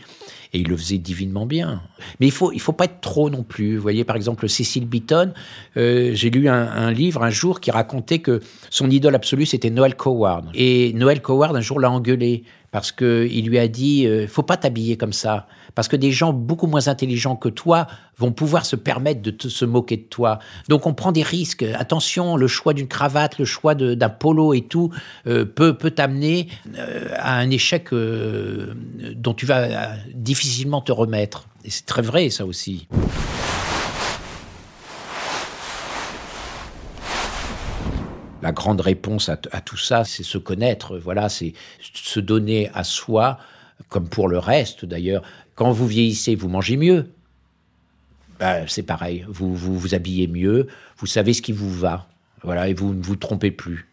et 0.52 0.58
il 0.58 0.66
le 0.66 0.76
faisait 0.76 0.98
divinement 0.98 1.44
bien. 1.44 1.82
Mais 2.18 2.26
il 2.26 2.32
faut 2.32 2.52
il 2.52 2.60
faut 2.60 2.72
pas 2.72 2.86
être 2.86 3.00
trop 3.00 3.28
non 3.28 3.42
plus. 3.42 3.76
Vous 3.76 3.82
voyez 3.82 4.02
par 4.02 4.16
exemple 4.16 4.48
Cécile 4.48 4.86
Beaton, 4.86 5.34
euh, 5.76 6.12
j'ai 6.14 6.30
lu 6.30 6.48
un, 6.48 6.54
un, 6.54 6.90
livre 6.90 7.22
un 7.22 7.30
jour 7.30 7.60
qui 7.60 7.70
racontait 7.70 8.18
que 8.18 8.40
son 8.70 8.90
idole 8.90 9.14
absolue 9.14 9.44
c'était 9.44 9.70
Noël 9.70 9.94
Coward 9.94 10.50
et 10.54 10.92
Noël 10.94 11.20
Coward 11.20 11.54
un 11.54 11.60
jour 11.60 11.78
l'a 11.78 11.90
engueulé 11.90 12.44
parce 12.74 12.90
qu'il 12.90 13.46
lui 13.46 13.56
a 13.60 13.68
dit 13.68 14.04
euh, 14.04 14.26
faut 14.26 14.42
pas 14.42 14.56
t'habiller 14.56 14.96
comme 14.96 15.12
ça 15.12 15.46
parce 15.76 15.86
que 15.86 15.94
des 15.94 16.10
gens 16.10 16.32
beaucoup 16.32 16.66
moins 16.66 16.88
intelligents 16.88 17.36
que 17.36 17.48
toi 17.48 17.86
vont 18.18 18.32
pouvoir 18.32 18.66
se 18.66 18.74
permettre 18.74 19.22
de 19.22 19.48
se 19.48 19.64
moquer 19.64 19.96
de 19.96 20.02
toi. 20.02 20.40
Donc 20.68 20.86
on 20.86 20.92
prend 20.92 21.12
des 21.12 21.22
risques. 21.22 21.62
Attention, 21.62 22.36
le 22.36 22.48
choix 22.48 22.74
d'une 22.74 22.88
cravate, 22.88 23.38
le 23.38 23.44
choix 23.44 23.76
d'un 23.76 24.08
polo 24.08 24.54
et 24.54 24.62
tout 24.62 24.90
euh, 25.28 25.44
peut 25.44 25.74
t'amener 25.90 26.48
euh, 26.76 27.10
à 27.16 27.38
un 27.38 27.50
échec 27.50 27.92
euh, 27.92 28.74
dont 29.14 29.34
tu 29.34 29.46
vas 29.46 29.94
difficilement 30.12 30.80
te 30.80 30.90
remettre. 30.90 31.46
Et 31.64 31.70
c'est 31.70 31.86
très 31.86 32.02
vrai 32.02 32.28
ça 32.30 32.44
aussi. 32.44 32.88
La 38.44 38.52
grande 38.52 38.82
réponse 38.82 39.30
à, 39.30 39.36
tout 39.38 39.78
ça, 39.78 40.04
c'est 40.04 40.22
se 40.22 40.36
connaître. 40.36 40.98
Voilà, 40.98 41.30
c'est 41.30 41.54
se 41.80 42.20
donner 42.20 42.68
à 42.74 42.84
soi, 42.84 43.38
comme 43.88 44.06
pour 44.06 44.28
le 44.28 44.38
reste 44.38 44.84
d'ailleurs. 44.84 45.22
Quand 45.54 45.72
vous 45.72 45.86
vieillissez, 45.86 46.34
vous 46.34 46.50
mangez 46.50 46.76
mieux. 46.76 47.08
Ben, 48.38 48.66
c'est 48.68 48.82
pareil. 48.82 49.24
Vous, 49.28 49.54
vous 49.54 49.78
vous 49.78 49.94
habillez 49.94 50.26
mieux. 50.26 50.66
Vous 50.98 51.06
savez 51.06 51.32
ce 51.32 51.40
qui 51.40 51.52
vous 51.52 51.72
va. 51.72 52.06
Voilà, 52.42 52.68
et 52.68 52.74
vous 52.74 52.92
ne 52.92 53.02
vous 53.02 53.16
trompez 53.16 53.50
plus. 53.50 53.88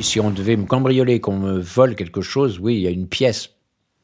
si 0.00 0.20
on 0.20 0.30
devait 0.30 0.56
me 0.56 0.64
cambrioler, 0.64 1.20
qu'on 1.20 1.38
me 1.38 1.58
vole 1.58 1.96
quelque 1.96 2.22
chose, 2.22 2.60
oui, 2.60 2.76
il 2.76 2.80
y 2.80 2.86
a 2.86 2.90
une 2.90 3.08
pièce 3.08 3.57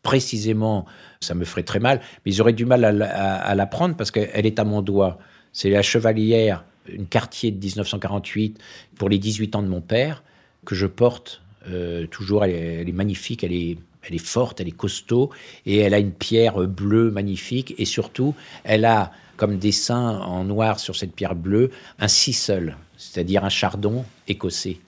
précisément, 0.04 0.84
ça 1.20 1.34
me 1.34 1.44
ferait 1.44 1.64
très 1.64 1.80
mal, 1.80 2.00
mais 2.24 2.30
j'aurais 2.30 2.52
du 2.52 2.66
mal 2.66 2.84
à, 2.84 3.54
la 3.54 3.66
prendre 3.66 3.96
parce 3.96 4.12
qu'elle 4.12 4.46
est 4.46 4.60
à 4.60 4.64
mon 4.64 4.82
doigt. 4.82 5.18
C'est 5.52 5.70
la 5.70 5.82
chevalière, 5.82 6.64
une 6.88 7.06
quartier 7.06 7.50
de 7.50 7.58
1948 7.58 8.60
pour 8.96 9.08
les 9.08 9.18
18 9.18 9.56
ans 9.56 9.62
de 9.62 9.68
mon 9.68 9.80
père, 9.80 10.22
que 10.64 10.76
je 10.76 10.86
porte 10.86 11.42
euh, 11.68 12.06
toujours. 12.06 12.44
Elle 12.44 12.88
est, 12.88 12.92
magnifique, 12.92 13.42
elle 13.42 13.54
est, 13.54 13.78
elle 14.02 14.14
est 14.14 14.24
forte, 14.24 14.60
elle 14.60 14.68
est 14.68 14.76
costaud, 14.76 15.30
et 15.64 15.78
elle 15.78 15.94
a 15.94 15.98
une 15.98 16.12
pierre 16.12 16.58
bleue 16.68 17.10
magnifique, 17.10 17.74
et 17.78 17.86
surtout, 17.86 18.34
elle 18.62 18.84
a 18.84 19.10
comme 19.36 19.58
dessin 19.58 20.20
en 20.20 20.44
noir 20.44 20.78
sur 20.78 20.94
cette 20.94 21.14
pierre 21.14 21.34
bleue 21.34 21.70
un 21.98 22.08
sisel, 22.08 22.76
c'est-à-dire 22.96 23.44
un 23.44 23.48
chardon 23.48 24.04
écossais 24.28 24.78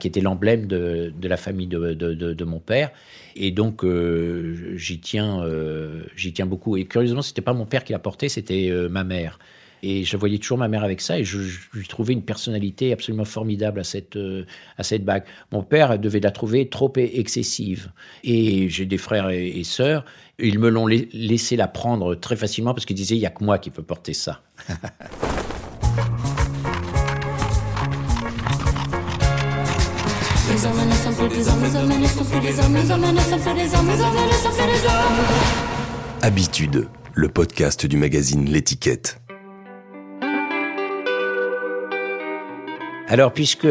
qui 0.00 0.08
était 0.08 0.20
l'emblème 0.20 0.66
de, 0.66 1.12
la 1.22 1.36
famille 1.36 1.68
de, 1.68 2.44
mon 2.44 2.58
père. 2.58 2.90
Et 3.36 3.52
donc, 3.52 3.84
euh, 3.84 4.76
j'y 4.76 4.98
tiens, 4.98 5.42
euh, 5.44 6.02
tiens 6.34 6.46
beaucoup. 6.46 6.76
Et 6.76 6.86
curieusement, 6.86 7.22
c'était 7.22 7.42
pas 7.42 7.52
mon 7.52 7.66
père 7.66 7.84
qui 7.84 7.92
l'a 7.92 8.00
porté, 8.00 8.28
c'était 8.28 8.68
euh, 8.70 8.88
ma 8.88 9.04
mère. 9.04 9.38
Et 9.82 10.04
je 10.04 10.16
voyais 10.18 10.36
toujours 10.36 10.58
ma 10.58 10.68
mère 10.68 10.84
avec 10.84 11.00
ça 11.00 11.18
et 11.18 11.24
je, 11.24 11.38
lui 11.72 11.86
trouvais 11.88 12.12
une 12.12 12.22
personnalité 12.22 12.92
absolument 12.92 13.24
formidable 13.24 13.80
à 13.80 13.84
cette, 13.84 14.18
à 14.76 14.82
cette 14.82 15.06
bague. 15.06 15.24
Mon 15.52 15.62
père 15.62 15.98
devait 15.98 16.20
la 16.20 16.30
trouver 16.30 16.68
trop 16.68 16.92
excessive. 16.96 17.90
Et 18.22 18.68
j'ai 18.68 18.84
des 18.84 18.98
frères 18.98 19.30
et, 19.30 19.48
et 19.48 19.64
sœurs. 19.64 20.04
Ils 20.38 20.58
me 20.58 20.68
l'ont 20.68 20.86
laissé 20.86 21.56
la 21.56 21.66
prendre 21.66 22.14
très 22.14 22.36
facilement 22.36 22.74
parce 22.74 22.84
qu'ils 22.84 22.96
disaient 22.96 23.16
il 23.16 23.20
n'y 23.20 23.26
a 23.26 23.30
que 23.30 23.42
moi 23.42 23.58
qui 23.58 23.70
peux 23.70 23.82
porter 23.82 24.12
ça. 24.12 24.42
Habitude, 36.22 36.88
le 37.14 37.28
podcast 37.28 37.86
du 37.86 37.96
magazine 37.96 38.46
L'étiquette. 38.46 39.20
Alors, 43.06 43.32
puisque 43.32 43.68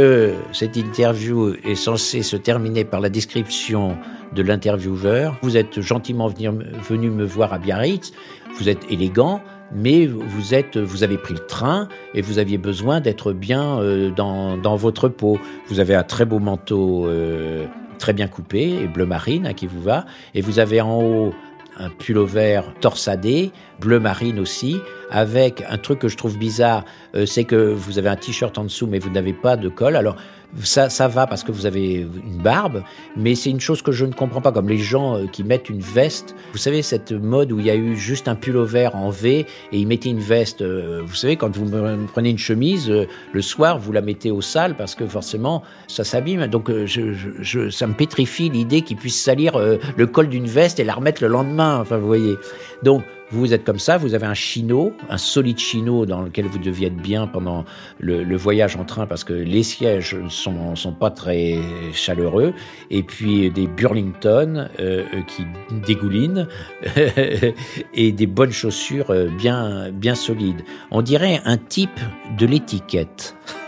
cette 0.54 0.78
interview 0.78 1.54
est 1.66 1.76
censée 1.76 2.24
se 2.24 2.38
terminer 2.38 2.86
par 2.86 3.02
la 3.02 3.10
description 3.10 3.98
de 4.34 4.42
l'intervieweur, 4.42 5.38
vous 5.42 5.58
êtes 5.58 5.82
gentiment 5.82 6.30
venu 6.30 7.10
me 7.10 7.26
voir 7.26 7.52
à 7.52 7.60
Biarritz, 7.60 8.14
vous 8.58 8.70
êtes 8.70 8.90
élégant, 8.90 9.42
mais 9.74 10.08
vous 10.08 10.54
êtes, 10.54 10.78
vous 10.78 11.04
avez 11.04 11.18
pris 11.18 11.34
le 11.34 11.46
train 11.46 11.88
et 12.14 12.22
vous 12.22 12.40
aviez 12.40 12.58
besoin 12.58 13.02
d'être 13.02 13.34
bien 13.34 13.80
euh, 13.80 14.10
dans, 14.10 14.58
dans, 14.58 14.76
votre 14.76 15.10
peau. 15.10 15.40
Vous 15.68 15.80
avez 15.80 15.96
un 15.96 16.04
très 16.04 16.26
beau 16.26 16.40
manteau 16.40 17.08
euh, 17.08 17.66
très 17.98 18.14
bien 18.14 18.28
coupé 18.28 18.70
et 18.70 18.88
bleu 18.88 19.06
marine 19.06 19.46
à 19.46 19.54
qui 19.54 19.68
vous 19.68 19.82
va, 19.82 20.06
et 20.34 20.42
vous 20.42 20.60
avez 20.60 20.82
en 20.82 21.02
haut 21.02 21.34
un 21.78 21.90
pullover 21.90 22.62
torsadé, 22.82 23.52
bleu 23.80 24.00
marine 24.00 24.40
aussi, 24.40 24.80
avec 25.10 25.64
un 25.70 25.78
truc 25.78 26.00
que 26.00 26.08
je 26.08 26.18
trouve 26.18 26.38
bizarre, 26.38 26.86
euh, 27.16 27.26
c'est 27.26 27.44
que 27.44 27.56
vous 27.56 27.98
avez 27.98 28.10
un 28.10 28.16
t-shirt 28.16 28.58
en 28.58 28.64
dessous 28.64 28.88
mais 28.88 29.00
vous 29.00 29.10
n'avez 29.10 29.34
pas 29.34 29.58
de 29.58 29.70
col. 29.70 29.96
Alors 29.96 30.16
ça, 30.64 30.90
ça 30.90 31.08
va 31.08 31.28
parce 31.28 31.44
que 31.44 31.52
vous 31.52 31.66
avez 31.66 31.94
une 31.94 32.42
barbe, 32.42 32.84
mais 33.16 33.36
c'est 33.36 33.50
une 33.50 33.60
chose 33.60 33.82
que 33.82 33.92
je 33.92 34.06
ne 34.06 34.14
comprends 34.14 34.42
pas, 34.42 34.52
comme 34.52 34.68
les 34.68 34.78
gens 34.78 35.16
euh, 35.16 35.28
qui 35.28 35.44
mettent 35.44 35.70
une 35.70 35.80
veste. 35.80 36.36
Vous 36.52 36.58
savez, 36.58 36.82
cette 36.82 37.12
mode 37.12 37.52
où 37.52 37.60
il 37.60 37.66
y 37.66 37.70
a 37.70 37.76
eu 37.76 37.96
juste 37.96 38.28
un 38.28 38.36
pullover 38.36 38.90
en 38.94 39.10
V 39.10 39.46
et 39.72 39.78
ils 39.78 39.88
mettaient 39.88 40.10
une 40.10 40.20
veste. 40.20 40.62
Euh, 40.62 41.02
vous 41.06 41.16
savez, 41.16 41.36
quand 41.36 41.56
vous 41.56 41.70
prenez 42.12 42.30
une 42.32 42.38
chemise, 42.38 42.90
euh, 42.90 43.06
le 43.32 43.42
soir, 43.42 43.78
vous 43.78 43.92
la 43.92 44.02
mettez 44.02 44.32
au 44.32 44.42
sale 44.42 44.76
parce 44.76 44.96
que 44.96 45.06
forcément, 45.06 45.64
ça 45.88 46.04
s'abîme. 46.04 46.48
Donc, 46.48 46.72
je, 46.86 47.14
je, 47.14 47.70
ça 47.70 47.88
me 47.88 47.94
pétrifie 47.94 48.50
l'idée 48.50 48.82
qu'ils 48.82 48.98
puissent 48.98 49.22
salir 49.22 49.60
le 49.60 50.08
col 50.08 50.30
d'une 50.30 50.48
veste 50.48 50.80
et 50.80 50.84
la 50.84 50.94
remettre 50.94 51.22
le 51.22 51.30
lendemain. 51.30 51.80
Enfin, 51.80 51.98
vous 51.98 52.08
voyez. 52.08 52.36
Donc, 52.84 53.04
Vous 53.32 53.54
êtes 53.54 53.64
comme 53.64 53.78
ça, 53.78 53.98
vous 53.98 54.16
avez 54.16 54.26
un 54.26 54.34
chino, 54.34 54.94
un 55.10 55.20
solide 55.20 55.60
chino 55.60 56.06
dans 56.08 56.22
lequel 56.22 56.46
vous 56.46 56.58
deviez 56.58 56.88
être 56.88 56.98
bien 56.98 57.28
pendant 57.28 57.64
le, 58.00 58.36
voyage 58.36 58.76
en 58.76 58.86
train 58.86 59.06
parce 59.06 59.24
que 59.24 59.34
les 59.34 59.62
sièges 59.62 60.18
sont, 60.30 60.76
sont 60.76 60.94
pas 60.94 61.12
très 61.12 61.60
chaleureux, 61.94 62.54
et 62.90 63.04
puis 63.04 63.52
des 63.52 63.68
Burlington 63.68 64.70
euh, 64.80 65.04
qui 65.28 65.46
dégoulinent 65.86 66.48
et 67.94 68.12
des 68.12 68.28
bonnes 68.28 68.52
chaussures 68.52 69.14
bien, 69.38 69.92
bien 69.92 70.16
solides. 70.16 70.64
On 70.90 71.02
dirait 71.02 71.42
un 71.46 71.58
type 71.58 72.00
de 72.38 72.46
l'étiquette. 72.46 73.36